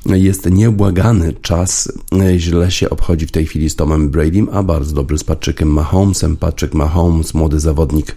[0.06, 1.34] jest nieubłagany.
[1.42, 5.24] Czas e, źle się obchodzi w tej chwili z Tomem Bradym, a bardzo dobry z
[5.24, 6.38] Patrickiem Mahomesem.
[6.38, 8.16] Patrick Mahomes, młody zawodnik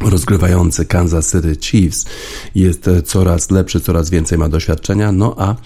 [0.00, 2.04] rozgrywający Kansas City Chiefs
[2.54, 5.56] jest coraz lepszy, coraz więcej ma doświadczenia, no a, e,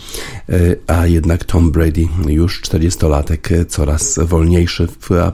[0.87, 4.89] a jednak Tom Brady już 40-latek, coraz wolniejszy,
[5.22, 5.33] a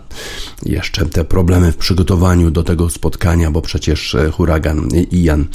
[0.62, 5.46] jeszcze te problemy w przygotowaniu do tego spotkania, bo przecież huragan Ian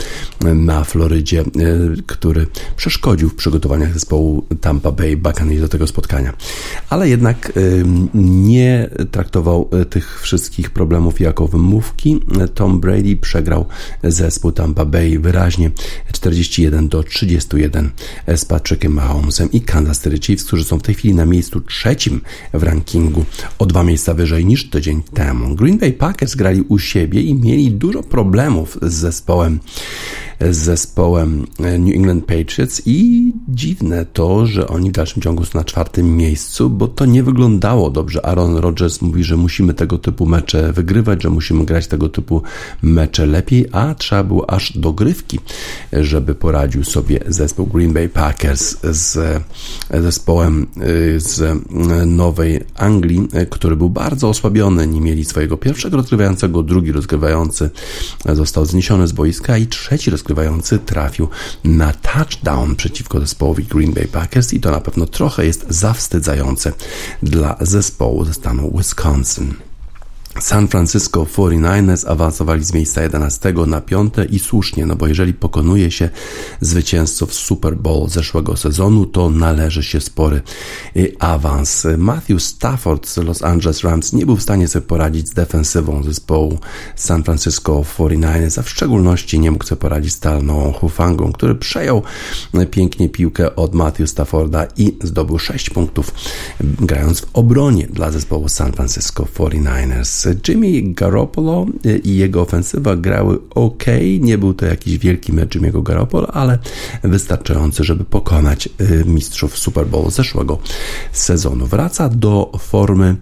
[0.56, 1.46] na Florydzie, e,
[2.08, 6.34] który przeszkodził w przygotowaniach zespołu Tampa Bay Buccaneers do tego spotkania.
[6.90, 7.62] Ale jednak e,
[8.14, 12.20] nie traktował tych wszystkich problemów jako wymówki.
[12.54, 13.65] Tom Brady przegrał
[14.03, 15.71] zespół Tampa Bay wyraźnie
[16.11, 17.89] 41 do 31
[18.36, 22.21] z Patrickiem Mahomesem i Kansas City Chiefs, którzy są w tej chwili na miejscu trzecim
[22.53, 23.25] w rankingu
[23.59, 25.55] o dwa miejsca wyżej niż tydzień temu.
[25.55, 29.59] Green Bay Packers grali u siebie i mieli dużo problemów z zespołem
[30.41, 35.59] z zespołem e, New England Patriots i dziwne to, że oni w dalszym ciągu są
[35.59, 38.25] na czwartym miejscu, bo to nie wyglądało dobrze.
[38.25, 42.41] Aaron Rodgers mówi, że musimy tego typu mecze wygrywać, że musimy grać tego typu
[42.82, 45.39] mecze lepiej, a trzeba było aż dogrywki,
[45.93, 49.43] żeby poradził sobie zespół Green Bay Packers z
[49.89, 51.59] zespołem e, z
[52.05, 54.88] Nowej Anglii, e, który był bardzo osłabiony.
[54.88, 57.70] Nie mieli swojego pierwszego rozgrywającego, drugi rozgrywający
[58.26, 61.28] został zniesiony z boiska i trzeci rozgrywający trafił
[61.63, 66.74] na touchdown przeciwko zespołowi Green Bay Packers i to na pewno trochę jest zawstydzające
[67.24, 69.68] dla zespołu ze stanu Wisconsin.
[70.40, 75.92] San Francisco 49ers awansowali z miejsca 11 na 5 i słusznie, no bo jeżeli pokonuje
[75.92, 76.10] się
[76.62, 80.42] zwycięzców Super Bowl zeszłego sezonu, to należy się spory
[80.98, 81.88] y, awans.
[81.98, 86.60] Matthew Stafford z Los Angeles Rams nie był w stanie sobie poradzić z defensywą zespołu
[86.96, 92.04] San Francisco 49ers, a w szczególności nie mógł sobie poradzić z Talną Hufangą, który przejął
[92.72, 96.14] pięknie piłkę od Matthew Stafforda i zdobył 6 punktów
[96.62, 100.28] grając w obronie dla zespołu San Francisco 49ers.
[100.47, 101.65] Jimmy Garoppolo
[102.03, 103.84] i jego ofensywa grały ok.
[104.19, 106.59] Nie był to jakiś wielki mecz Jimmy'ego Garoppolo, ale
[107.03, 110.59] wystarczający, żeby pokonać y, mistrzów Super Bowl zeszłego
[111.11, 111.65] sezonu.
[111.65, 113.15] Wraca do formy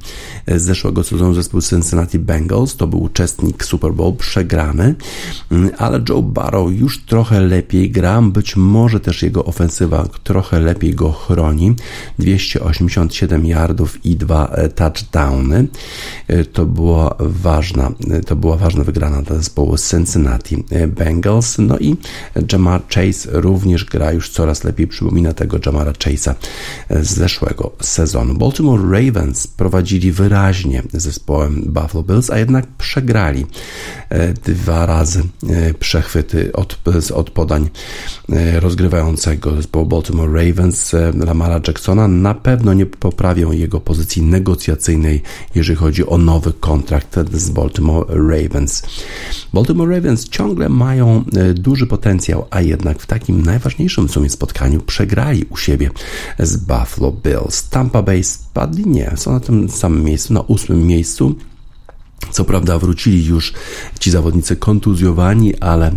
[0.48, 2.76] zeszłego sezonu zespół Cincinnati Bengals.
[2.76, 4.96] To był uczestnik Super Bowl przegrany,
[5.78, 8.22] ale Joe Barrow już trochę lepiej gra.
[8.22, 11.76] Być może też jego ofensywa trochę lepiej go chroni.
[12.20, 15.68] 287 yardów i dwa touchdowny.
[16.54, 17.92] To było ważna,
[18.26, 21.58] to była ważna wygrana dla zespołu Cincinnati Bengals.
[21.58, 21.96] No i
[22.52, 26.34] Jamar Chase również gra już coraz lepiej, przypomina tego Jamara Chase'a
[26.90, 28.34] z zeszłego sezonu.
[28.34, 33.46] Baltimore Ravens prowadzili wyraźnie zespołem Buffalo Bills, a jednak przegrali
[34.10, 36.80] e, dwa razy e, przechwyty od,
[37.14, 37.70] od podań
[38.30, 40.94] e, rozgrywającego zespołu Baltimore Ravens
[41.26, 45.22] Lamara Jacksona na pewno nie poprawią jego pozycji negocjacyjnej,
[45.56, 48.84] jeżeli chodzi o nowy kontrakt kontrakt z Baltimore Ravens.
[49.54, 54.82] Baltimore Ravens ciągle mają e, duży potencjał, a jednak w takim najważniejszym w sumie spotkaniu
[54.82, 55.90] przegrali u siebie
[56.40, 57.70] z Buffalo Bills.
[57.70, 58.88] Tampa Bay spadli?
[58.88, 61.36] Nie, są na tym samym miejscu, na ósmym miejscu.
[62.32, 63.54] Co prawda wrócili już
[64.00, 65.92] ci zawodnicy kontuzjowani, ale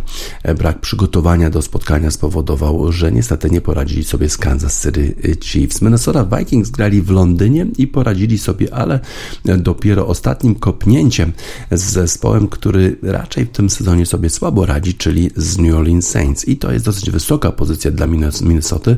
[0.59, 5.83] brak przygotowania do spotkania spowodował, że niestety nie poradzili sobie z Kansas City Chiefs.
[5.83, 9.01] Minnesota Vikings grali w Londynie i poradzili sobie, ale
[9.45, 11.33] dopiero ostatnim kopnięciem
[11.71, 16.49] z zespołem, który raczej w tym sezonie sobie słabo radzi, czyli z New Orleans Saints.
[16.49, 18.07] I to jest dosyć wysoka pozycja dla
[18.41, 18.97] Minnesoty,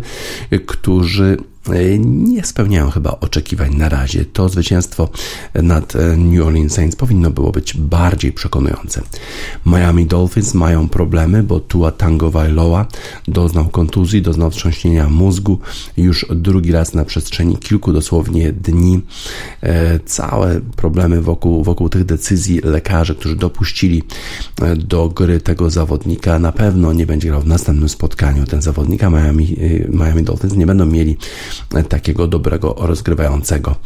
[0.67, 1.52] którzy E,
[1.99, 4.25] nie spełniają chyba oczekiwań na razie.
[4.25, 5.09] To zwycięstwo
[5.55, 9.03] nad e, New Orleans Saints powinno było być bardziej przekonujące.
[9.67, 12.87] Miami Dolphins mają problemy, bo Tua Tagovailoa
[13.29, 15.59] doznał kontuzji, doznał wstrząśnienia mózgu
[15.97, 19.01] już drugi raz na przestrzeni kilku dosłownie dni.
[19.61, 24.03] E, całe problemy wokół, wokół tych decyzji lekarzy, którzy dopuścili
[24.77, 28.47] do gry tego zawodnika, na pewno nie będzie grał w następnym spotkaniu.
[28.47, 29.57] Ten zawodnika Miami,
[29.89, 31.17] Miami Dolphins nie będą mieli
[31.89, 33.77] takiego dobrego rozgrywającego,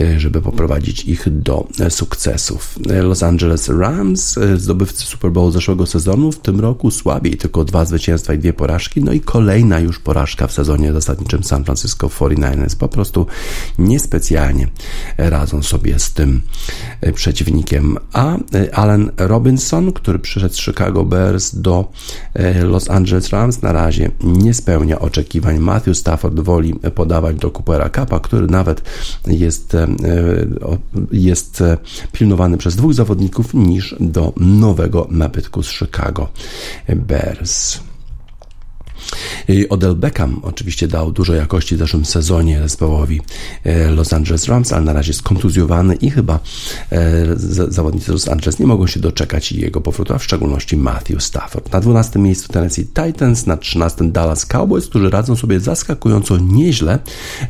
[0.00, 2.78] e, żeby poprowadzić ich do sukcesów.
[3.02, 7.84] Los Angeles Rams, e, zdobywcy Super Bowl zeszłego sezonu, w tym roku słabiej, tylko dwa
[7.84, 12.76] zwycięstwa i dwie porażki, no i kolejna już porażka w sezonie zasadniczym San Francisco 49ers.
[12.76, 13.26] Po prostu
[13.78, 14.68] niespecjalnie
[15.18, 16.40] radzą sobie z tym
[17.00, 17.98] e, przeciwnikiem.
[18.12, 18.36] A
[18.72, 21.92] Allen Robinson, który przyszedł z Chicago Bears do
[22.62, 25.58] Los Angeles Rams, na razie nie spełnia oczekiwań.
[25.58, 26.74] Matthew Stafford woli
[27.04, 28.82] podawać do Coopera Kappa, który nawet
[29.26, 29.86] jest, e,
[31.12, 31.78] jest e,
[32.12, 36.28] pilnowany przez dwóch zawodników, niż do nowego nabytku z Chicago
[36.88, 37.80] Bears.
[39.70, 43.20] Odell Beckham oczywiście dał dużo jakości w zeszłym sezonie zespołowi
[43.64, 46.38] e, Los Angeles Rams, ale na razie jest kontuzjowany i chyba
[46.92, 46.98] e,
[47.68, 51.72] zawodnicy Los Angeles nie mogą się doczekać jego powrotu, a w szczególności Matthew Stafford.
[51.72, 56.98] Na 12 miejscu Tennessee Titans, na 13 Dallas Cowboys, którzy radzą sobie zaskakująco nieźle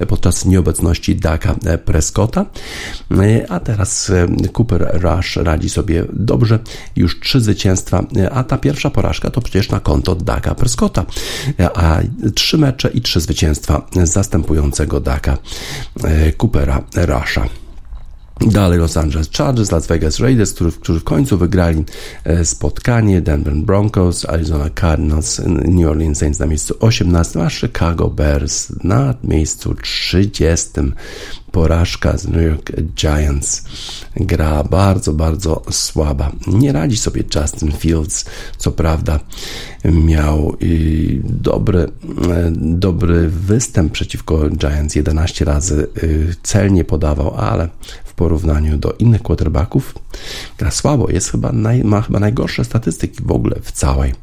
[0.08, 1.54] podczas nieobecności Daka
[1.84, 2.46] Prescotta,
[3.10, 4.12] e, a teraz
[4.58, 6.58] Cooper Rush radzi sobie dobrze,
[6.96, 11.06] już trzy zwycięstwa, a ta pierwsza porażka to przecież na konto Daka Prescotta
[11.58, 12.00] a
[12.34, 15.38] trzy mecze i trzy zwycięstwa zastępującego Daka
[16.04, 17.48] e, Coopera Rusha.
[18.40, 21.84] Dalej Los Angeles Chargers, Las Vegas Raiders, którzy, którzy w końcu wygrali
[22.24, 28.84] e, spotkanie, Denver Broncos, Arizona Cardinals, New Orleans Saints na miejscu 18, a Chicago Bears
[28.84, 30.70] na miejscu 30
[31.54, 33.64] porażka z New York Giants.
[34.16, 36.32] Gra bardzo, bardzo słaba.
[36.46, 38.24] Nie radzi sobie Justin Fields.
[38.56, 39.20] Co prawda
[39.84, 40.56] miał
[41.24, 41.88] dobry, y,
[42.56, 44.94] dobry występ przeciwko Giants.
[44.94, 47.68] 11 razy y, celnie podawał, ale
[48.14, 49.94] w porównaniu do innych quarterbacków
[50.58, 51.10] gra słabo.
[51.10, 54.14] Jest chyba naj, ma chyba najgorsze statystyki w ogóle w całej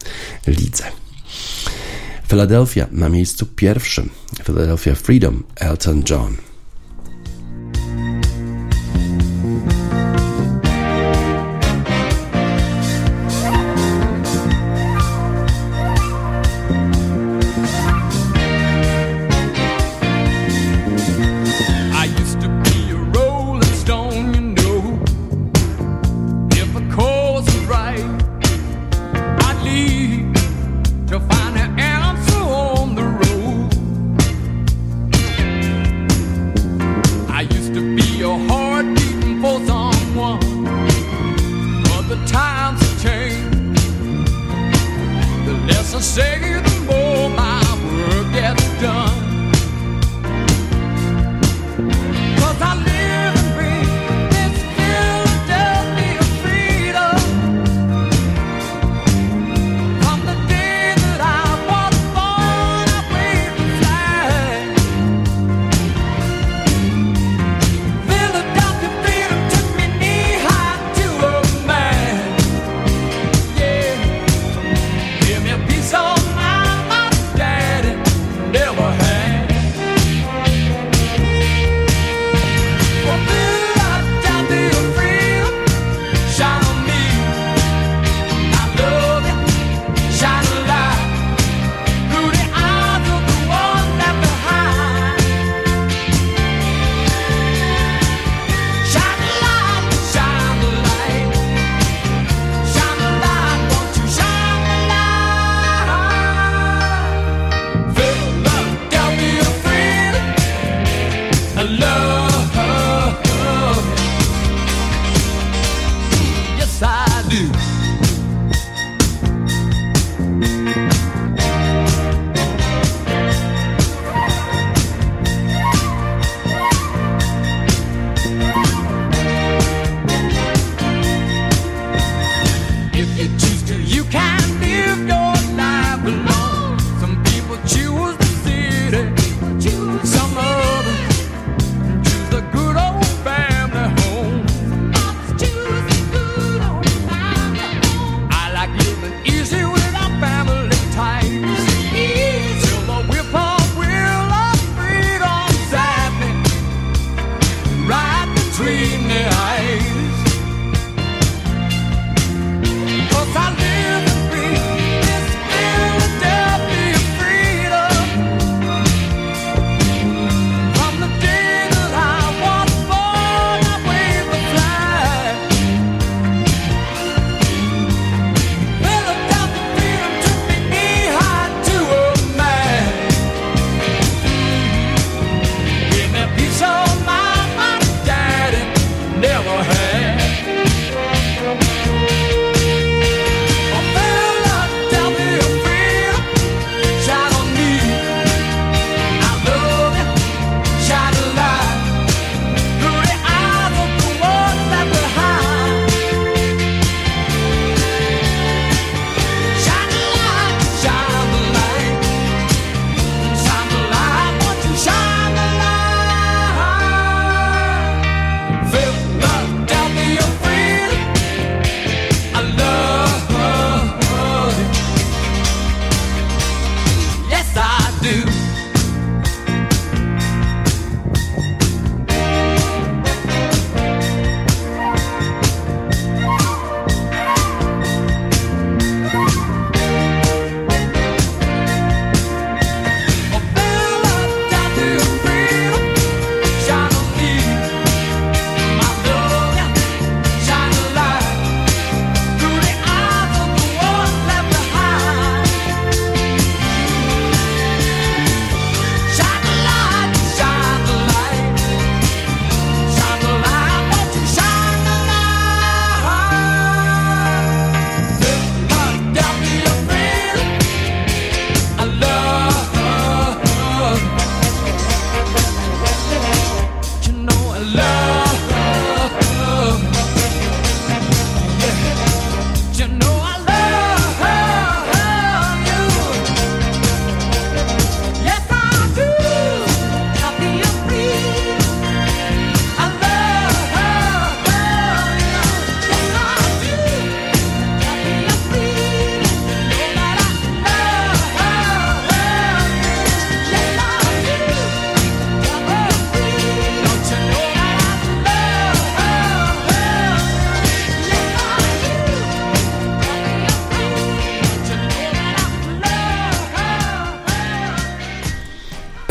[0.47, 0.83] lidze.
[2.27, 4.09] Philadelphia na miejscu pierwszym.
[4.43, 6.50] Philadelphia Freedom, Elton John.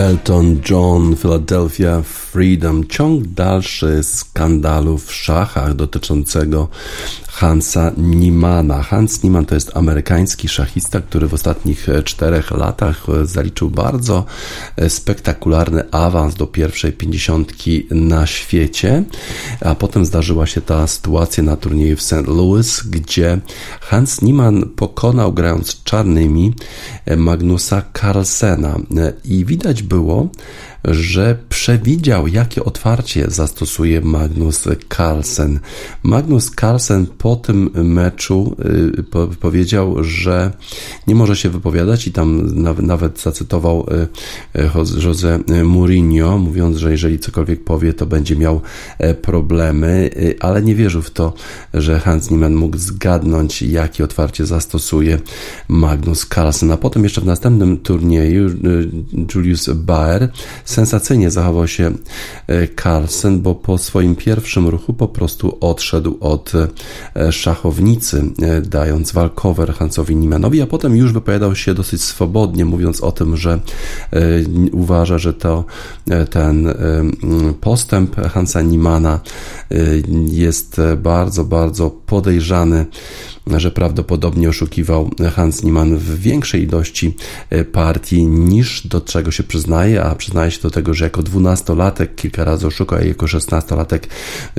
[0.01, 2.87] Elton John, Philadelphia Freedom.
[2.89, 6.69] Ciąg dalszy skandalu w szachach dotyczącego
[7.41, 8.83] Hansa Niemana.
[8.83, 14.25] Hans Niemann to jest amerykański szachista, który w ostatnich e, czterech latach e, zaliczył bardzo
[14.77, 19.05] e, spektakularny awans do pierwszej pięćdziesiątki na świecie,
[19.61, 22.27] a potem zdarzyła się ta sytuacja na turnieju w St.
[22.27, 23.39] Louis, gdzie
[23.81, 26.55] Hans Niemann pokonał grając czarnymi
[27.17, 28.79] Magnusa Carlsena
[29.25, 30.29] i widać było,
[30.85, 35.61] że przewidział, jakie otwarcie zastosuje Magnus Carlsen.
[36.03, 38.57] Magnus Carlsen po tym meczu
[39.31, 40.53] y, powiedział, że
[41.07, 42.47] nie może się wypowiadać i tam
[42.87, 43.87] nawet zacytował
[44.55, 48.61] y, y, Jose Mourinho, mówiąc, że jeżeli cokolwiek powie, to będzie miał
[48.99, 50.11] e, problemy,
[50.41, 51.33] ale nie wierzył w to,
[51.75, 55.19] że Hans Niemann mógł zgadnąć, jakie otwarcie zastosuje
[55.69, 56.71] Magnus Carlsen.
[56.73, 58.51] A potem jeszcze w następnym turnieju
[59.35, 60.29] Julius Baer
[60.71, 61.93] sensacyjnie zachował się
[62.47, 66.53] e, Carlsen, bo po swoim pierwszym ruchu po prostu odszedł od
[67.15, 73.01] e, szachownicy, e, dając walkover Hansowi Niemanowi, a potem już wypowiadał się dosyć swobodnie, mówiąc
[73.01, 73.61] o tym, że
[74.73, 75.65] uważa, że to
[76.31, 76.75] ten
[77.61, 79.21] postęp Hansa Niemana
[80.27, 82.87] jest bardzo, bardzo podejrzany
[83.47, 87.17] że prawdopodobnie oszukiwał Hans Niemann w większej ilości
[87.51, 92.15] e, partii niż do czego się przyznaje, a przyznaje się do tego, że jako dwunastolatek
[92.15, 94.09] kilka razy oszukał, a jako szesnastolatek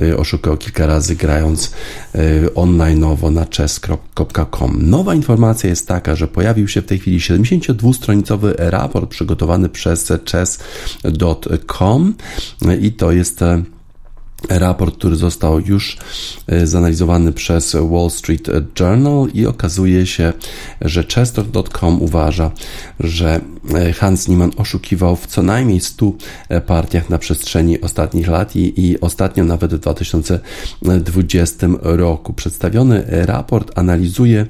[0.02, 1.72] e, oszukał kilka razy grając
[2.14, 4.78] e, online'owo na chess.com.
[4.90, 12.14] Nowa informacja jest taka, że pojawił się w tej chwili 72-stronicowy raport przygotowany przez chess.com
[12.80, 13.40] i to jest
[14.48, 15.96] raport, który został już
[16.46, 18.48] e, zanalizowany przez Wall Street
[18.80, 20.32] Journal i okazuje się,
[20.80, 22.50] że Chester.com uważa,
[23.00, 23.40] że
[23.74, 26.12] e, Hans Niemann oszukiwał w co najmniej 100
[26.48, 32.32] e, partiach na przestrzeni ostatnich lat i, i ostatnio nawet w 2020 roku.
[32.32, 34.46] Przedstawiony raport analizuje,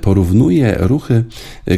[0.00, 1.24] porównuje ruchy,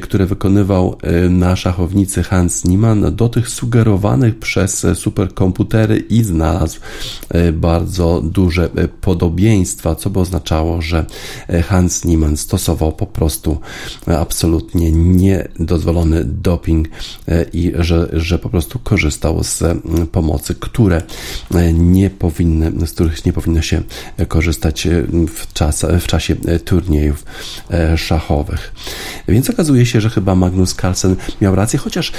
[0.02, 0.96] które wykonywał
[1.30, 6.80] na szachownicy Hans Niemann do tych sugerowanych przez superkomputery i znalazł
[7.52, 11.06] bardzo duże e, podobieństwa, co by oznaczało, że
[11.48, 13.60] e, Hans Niemann stosował po prostu
[14.06, 16.88] absolutnie niedozwolony doping
[17.52, 19.62] i że, że po prostu korzystał z
[20.12, 21.02] pomocy, które
[21.74, 23.82] nie powinny, z których nie powinno się
[24.28, 24.88] korzystać
[25.28, 27.24] w, czas, w czasie turniejów
[27.96, 28.74] szachowych.
[29.28, 32.12] Więc okazuje się, że chyba Magnus Carlsen miał rację, chociaż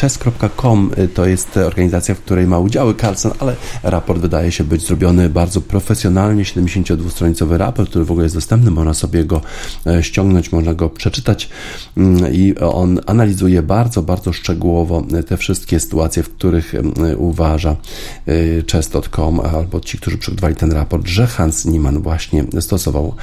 [0.00, 5.28] chess.com to jest organizacja, w której ma udziały Carlsen, ale raport wydaje się być zrobiony
[5.28, 9.40] bardzo profesjonalnie, 72-stronicowy raport, który w ogóle jest dostępny, można sobie go
[9.86, 11.48] e, ściągnąć, można go przeczytać
[11.96, 16.72] mm, i on analizuje bardzo, bardzo szczegółowo te wszystkie sytuacje, w których
[17.16, 18.34] uważa e,
[18.72, 23.14] chess.com albo ci, którzy przygotowali ten raport, że Hans Niemann właśnie stosował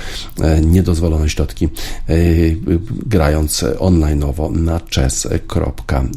[0.41, 1.69] e, niedozwolone środki
[3.05, 6.09] grając onlineowo na chess.com.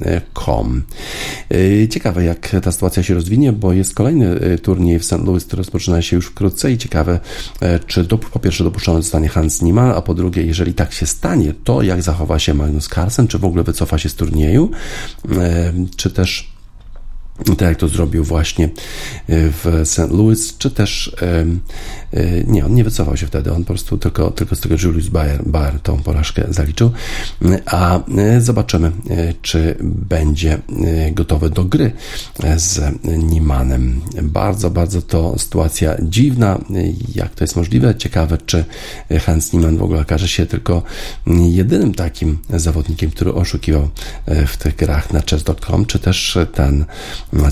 [1.90, 5.24] Ciekawe, jak ta sytuacja się rozwinie, bo jest kolejny turniej w St.
[5.24, 7.20] Louis, rozpoczyna się już wkrótce i ciekawe,
[7.60, 11.06] e, czy do, po pierwsze dopuszczony zostanie Hans Niemann, a po drugie, jeżeli tak się
[11.06, 14.70] stanie, to jak zachowa się Magnus Carlsen, czy w ogóle wycofa się z turnieju,
[15.32, 16.51] e, czy też
[17.44, 18.68] tak jak to zrobił właśnie e,
[19.28, 20.10] w St.
[20.10, 21.44] Louis, czy też e,
[22.46, 25.42] nie, on nie wycofał się wtedy, on po prostu tylko, tylko z tego Julius Bayer,
[25.46, 26.90] Bayer tą porażkę zaliczył,
[27.66, 28.92] a e, zobaczymy,
[29.42, 30.58] czy będzie
[31.12, 31.92] gotowy do gry
[32.56, 34.00] z Niemanem.
[34.22, 36.58] Bardzo, bardzo to sytuacja dziwna,
[37.14, 38.64] jak to jest możliwe, ciekawe, czy
[39.26, 40.82] Hans Niemann w ogóle okaże się tylko
[41.28, 43.88] jedynym takim zawodnikiem, który oszukiwał
[44.46, 46.84] w tych grach na chess.com, czy też ten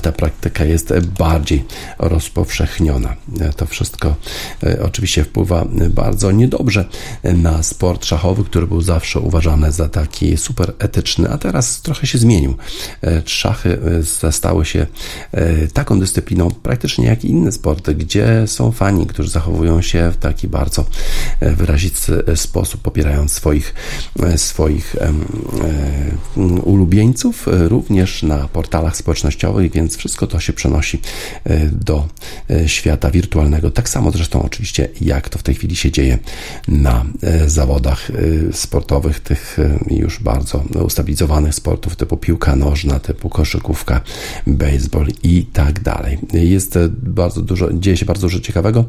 [0.01, 1.65] ta praktyka jest bardziej
[1.99, 3.15] rozpowszechniona.
[3.55, 4.15] To wszystko
[4.63, 6.85] e, oczywiście wpływa bardzo niedobrze
[7.23, 12.17] na sport szachowy, który był zawsze uważany za taki super etyczny, a teraz trochę się
[12.17, 12.55] zmienił.
[13.03, 13.79] E, szachy
[14.23, 14.87] e, stały się
[15.73, 20.85] taką dyscypliną praktycznie jak inne sporty, gdzie są fani, którzy zachowują się w taki bardzo
[21.41, 23.73] wyrazisty sposób, popierając swoich,
[24.35, 24.95] swoich
[26.63, 30.99] ulubieńców, również na portalach społecznościowych, więc wszystko to się przenosi
[31.43, 32.07] e, do
[32.49, 33.71] e, świata wirtualnego.
[33.71, 36.17] Tak samo zresztą oczywiście, jak to w tej chwili się dzieje
[36.67, 38.11] na e, zawodach
[38.51, 39.57] sportowych, tych
[39.89, 44.01] już bardzo ustabilizowanych sportów typu piłka nożna, typu koszykówka,
[44.47, 46.17] baseball i tak dalej.
[46.33, 48.85] Jest bardzo dużo, dzieje się bardzo dużo ciekawego.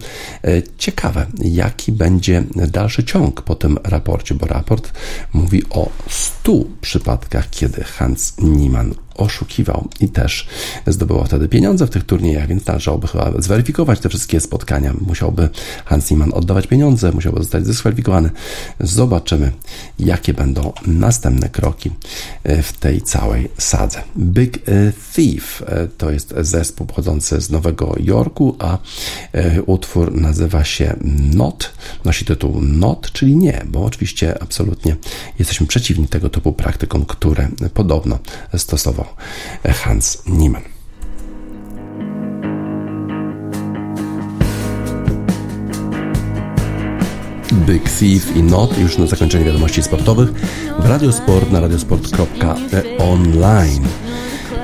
[0.79, 4.93] Ciekawe, jaki będzie dalszy ciąg po tym raporcie, bo raport
[5.33, 10.47] mówi o 100 przypadkach, kiedy Hans Niemann oszukiwał i też
[10.87, 14.95] zdobywał wtedy pieniądze w tych turniejach, więc należałoby chyba zweryfikować te wszystkie spotkania.
[15.07, 15.49] Musiałby
[15.85, 18.31] Hans Niemann oddawać pieniądze, musiałby zostać dyskwalifikowany.
[18.81, 19.53] Zobaczymy,
[19.99, 21.91] jakie będą następne kroki
[22.45, 24.03] e, w tej całej sadze.
[24.19, 28.79] Big e, Thief e, to jest zespół pochodzący z Nowego Jorku, a
[29.67, 30.97] utwór nazywa się
[31.35, 31.73] Not,
[32.05, 34.97] nosi tytuł Not, czyli nie, bo oczywiście absolutnie
[35.39, 38.19] jesteśmy przeciwni tego typu praktykom, które podobno
[39.03, 39.15] stosował
[39.85, 40.63] Hans Niemann.
[47.53, 50.33] Big Thief i Not już na zakończenie wiadomości sportowych
[50.79, 53.85] w Radiosport na radiosport.online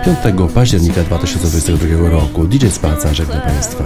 [0.04, 0.18] 5
[0.54, 3.84] października 2022 roku DJ Spaca żegna Państwa.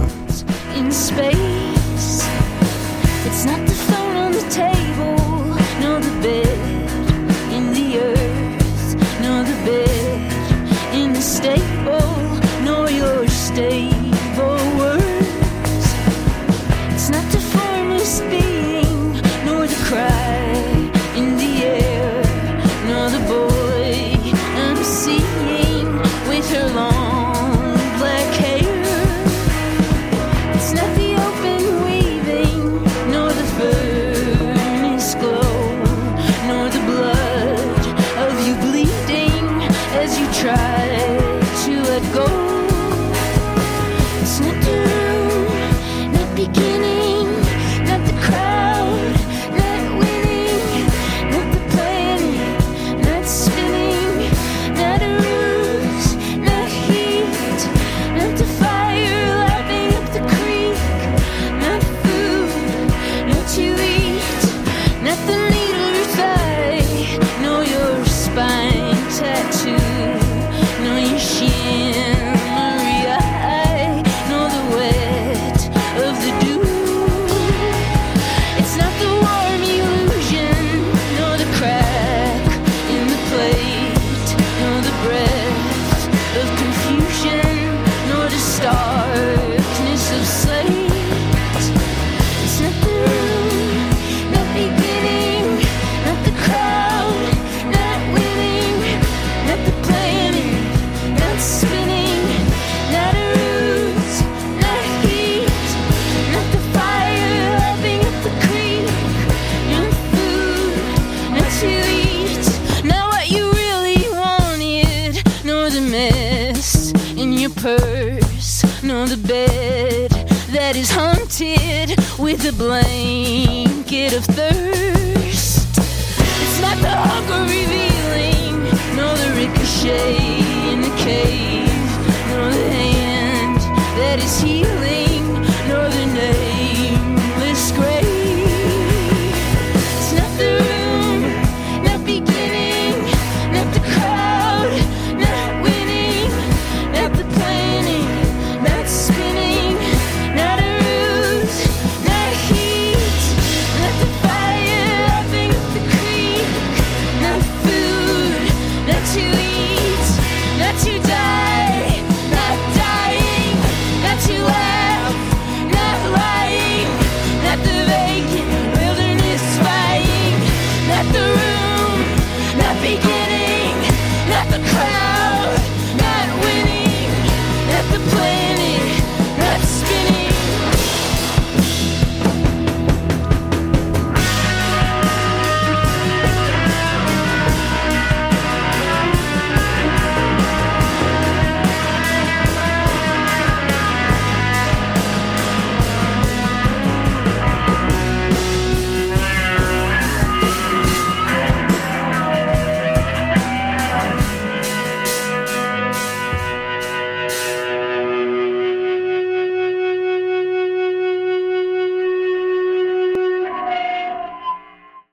[122.45, 124.62] A blanket of thirst.